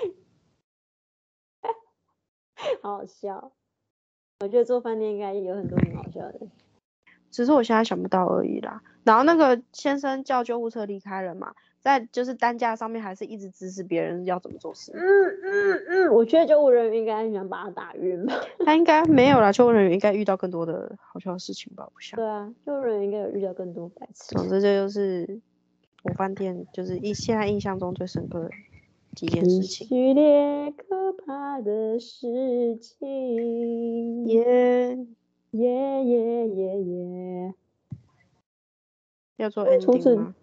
[2.82, 3.50] 好好笑。
[4.38, 6.38] 我觉得做饭店应该有很多很好笑的。
[7.30, 8.82] 只是我现在想不到而已啦。
[9.04, 14.92] 然后那个先生叫救护车离开了嘛，在就是担架上面还是一直指使别人要怎么做事。
[14.94, 18.34] 嗯嗯嗯，我觉得救护人员应该很想把他打晕吧。
[18.64, 21.84] 他应该没有啦，救护人员应该遇到更多的好笑的事情吧？
[21.86, 22.18] 我不想。
[22.18, 24.34] 对啊，救护人员应该有遇到更多白痴。
[24.34, 25.40] 总之这就是
[26.02, 28.50] 我饭店就是一现在印象中最深刻的
[29.14, 29.86] 几件事一情。
[29.86, 34.26] 系列可怕的事情。
[34.26, 34.98] 耶、
[35.52, 37.54] 耶耶耶耶！
[39.36, 40.34] 要做除此 ending 吗？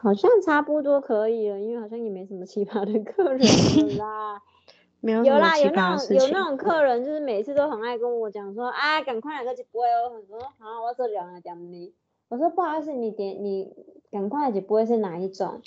[0.00, 4.42] 好像差不多可以了，因为好像也没什么奇葩的客人了啦。
[5.00, 5.96] 没有有啦，有那。
[5.96, 10.12] 种有那种客人，就是每次都很爱跟我讲说，啊，赶快来个直播哦。
[10.12, 11.94] 我说好，我这两个点你。
[12.28, 13.72] 我说不好意思，你点你
[14.10, 15.60] 赶快直播是哪一种？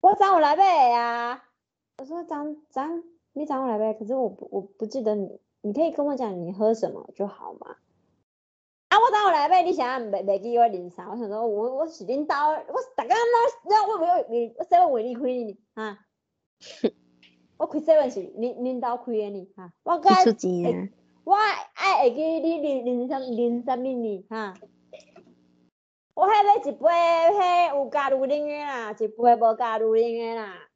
[0.00, 1.44] 我找我来呗呀。
[1.98, 7.76] 我说张张，你找我来呗，可是我不我不记得你，你可以跟我讲你喝什么就好嘛。
[8.88, 11.08] 啊，我找我来买，你想要袂袂记我啉啥？
[11.08, 12.58] 我想说我我是领导，我
[12.94, 15.98] 大家拢我我为我 seven 为你开呢哈。
[17.56, 20.88] 我开 seven 是恁恁兜开的呢哈，我不该出钱啊！
[21.24, 24.54] 我爱会记你啉啉什啉什么呢哈？
[26.14, 26.88] 我迄要一杯
[27.38, 30.68] 迄有加入啉的啦，一杯无加入啉的啦。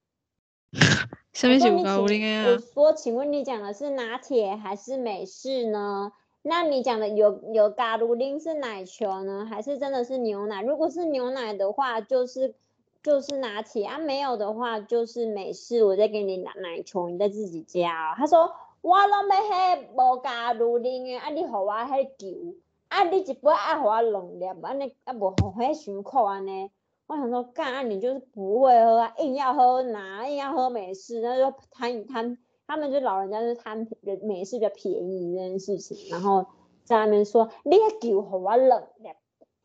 [1.36, 2.58] 什么是有我说你请高龄我啊？
[2.72, 6.10] 说，请问你讲的是拿铁还是美式呢？
[6.40, 10.62] 那你讲的有有嘎鲁林是奶球呢，还是真的是牛奶？
[10.62, 12.54] 如果是牛奶的话，就是
[13.02, 15.84] 就是拿铁啊；没有的话，就是美式。
[15.84, 18.14] 我再给你奶奶球，你再自己加、哦。
[18.16, 18.50] 他说
[18.80, 22.54] 我拢要迄无加鲁林的，啊你互我迄球，
[22.88, 26.70] 啊你一杯爱互我两粒，安尼啊无互迄伤苦安尼。
[27.06, 36.46] 我想说，干，啊你就是不会喝啊，硬要喝哪，硬要喝美式，那就贪贪，他们就老人家就是贪便美式比较便宜这件事情，然后
[36.84, 39.08] 在那边说，你迄球互我两粒，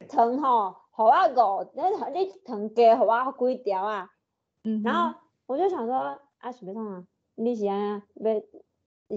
[0.08, 4.10] 糖吼互我五，你你糖加互我几条啊？
[4.64, 5.96] 嗯然后我就想说，
[6.38, 7.04] 啊，是要创啊？
[7.36, 8.34] 你是安要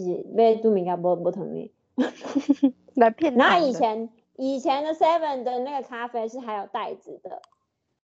[0.01, 1.74] 是要拄物件无无糖的？
[2.94, 7.42] 来骗然后糖的以前以前的 Seven 的那个咖啡是还有袋子的，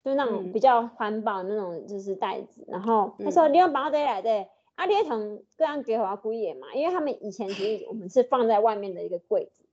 [0.03, 2.65] 就那种嗯比较环保的那种就是袋子。
[2.69, 9.65] 然后他嗯说你要把这来的，啊，你从各样给我贵也嘛，因为他们以前其实我们是放在外面的一个柜子，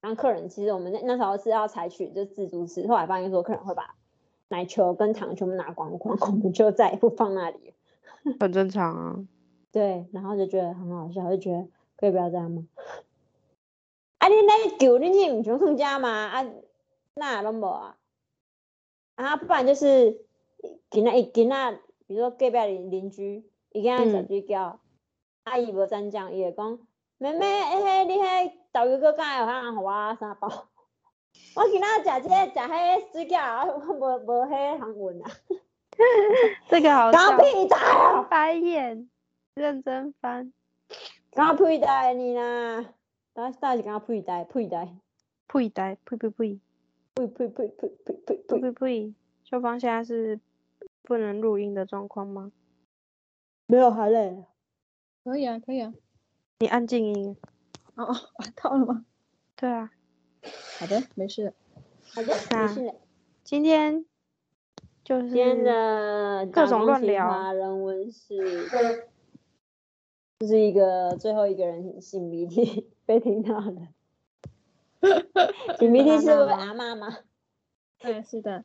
[0.00, 3.94] 然后客人其实我们那那时候是要采取就自助吃，后来发现说客人会把
[4.48, 7.74] 奶球跟糖全部拿光光，我们就再也不放那里。
[8.40, 9.24] 很正常啊。
[9.70, 11.66] 对，然后就觉得很好笑，就觉得
[11.96, 12.66] 可以不要这样吗？
[14.18, 16.08] 啊，你那个狗，你你唔想放家吗？
[16.08, 16.46] 啊，
[17.14, 17.96] 那拢无啊。
[19.16, 20.20] 啊，不然就是
[20.90, 21.72] 今仔伊今仔，
[22.06, 24.78] 比如说隔壁邻邻居，伊今仔食嗯水饺，
[25.44, 26.78] 啊伊无蘸酱，伊会讲，
[27.18, 30.48] 妹妹，迄你迄豆油搁敢有通互我三包？
[31.56, 35.30] 我今仔食这个食迄水饺， 啊我无无迄通运啊，
[36.68, 38.22] 这个好笑，搞屁仔啊！
[38.24, 39.08] 白眼，
[39.54, 40.52] 认真翻，
[41.30, 42.84] 敢屁呆你啦！
[43.32, 44.96] 当当是敢屁呆，屁呆，
[45.48, 46.60] 呸呆，呸呸呸
[47.14, 48.58] 呸呸呸呸呸呸呸呸！
[48.60, 49.14] 呸呸！
[49.44, 50.40] 秀芳现在是
[51.02, 52.50] 不能录音的状况吗？
[53.66, 54.44] 没有还累，
[55.22, 55.94] 可以啊，可以啊。
[56.58, 57.36] 你按静音。
[57.94, 58.14] 哦哦，
[58.60, 59.06] 到了吗？
[59.54, 59.92] 对啊，
[60.80, 61.54] 好的，没事的。
[62.12, 62.94] 好的，那没事的。
[63.44, 64.04] 今天
[65.04, 68.66] 就是今天的各种乱聊 人文是，
[70.40, 73.93] 就是一个最后一个人擤鼻涕 被听到的。
[75.78, 77.18] 擤鼻涕是位阿妈吗？
[77.98, 78.64] 对，是的。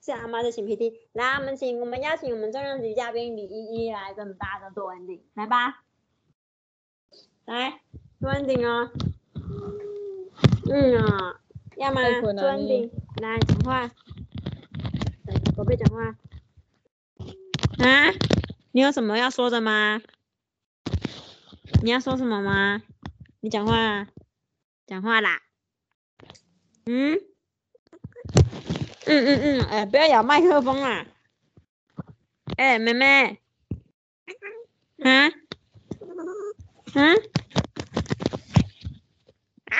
[0.00, 1.08] 是阿妈的擤鼻涕。
[1.12, 5.82] 来，我们请我们邀请我们重量级嘉宾李依依来跟大家做 ending，来吧，
[7.46, 7.80] 来
[8.20, 8.90] 做 ending 哦。
[10.70, 11.40] 嗯啊，
[11.76, 12.02] 要吗？
[12.20, 12.90] 做 ending，
[13.22, 13.90] 来讲话，
[15.24, 16.16] 来宝贝讲话。
[17.78, 18.12] 啊，
[18.72, 20.02] 你有什么要说的吗？
[21.82, 22.82] 你要说什么吗？
[23.40, 24.06] 你讲话，
[24.86, 25.40] 讲话啦。
[26.86, 27.20] 嗯。
[29.06, 31.06] 嗯嗯嗯，哎、不要咬麦克风啦！
[32.56, 33.38] 哎、妹妹，
[35.02, 35.28] 啊，
[36.94, 37.14] 啊，
[39.66, 39.76] 啊！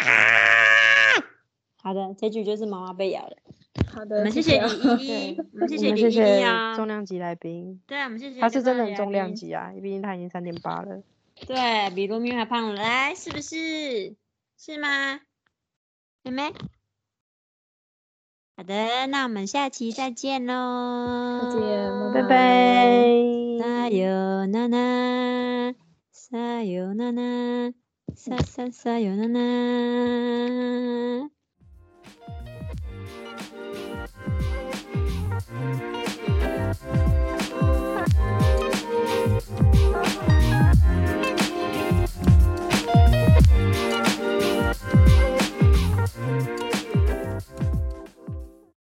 [1.82, 3.36] 好的，结局就是妈妈被咬了。
[3.90, 8.40] 好的，我们谢谢啊李依依，我们谢谢李依依谢谢啊、重量级来宾，对，我们谢谢。
[8.40, 9.46] 他是真的很重量级。
[9.46, 11.02] 级啊，毕竟他已经三点八了。
[11.46, 14.14] 对比罗密欧还胖了，来，是不是？
[14.58, 15.20] 是吗？
[16.22, 16.52] 妹妹？
[18.56, 21.40] 好的，那我们下期再见喽！
[21.42, 22.94] 再见，拜拜。
[23.58, 25.74] 撒哟那那，
[26.12, 27.74] 撒哟那那，
[28.14, 31.30] 撒撒撒哟那那。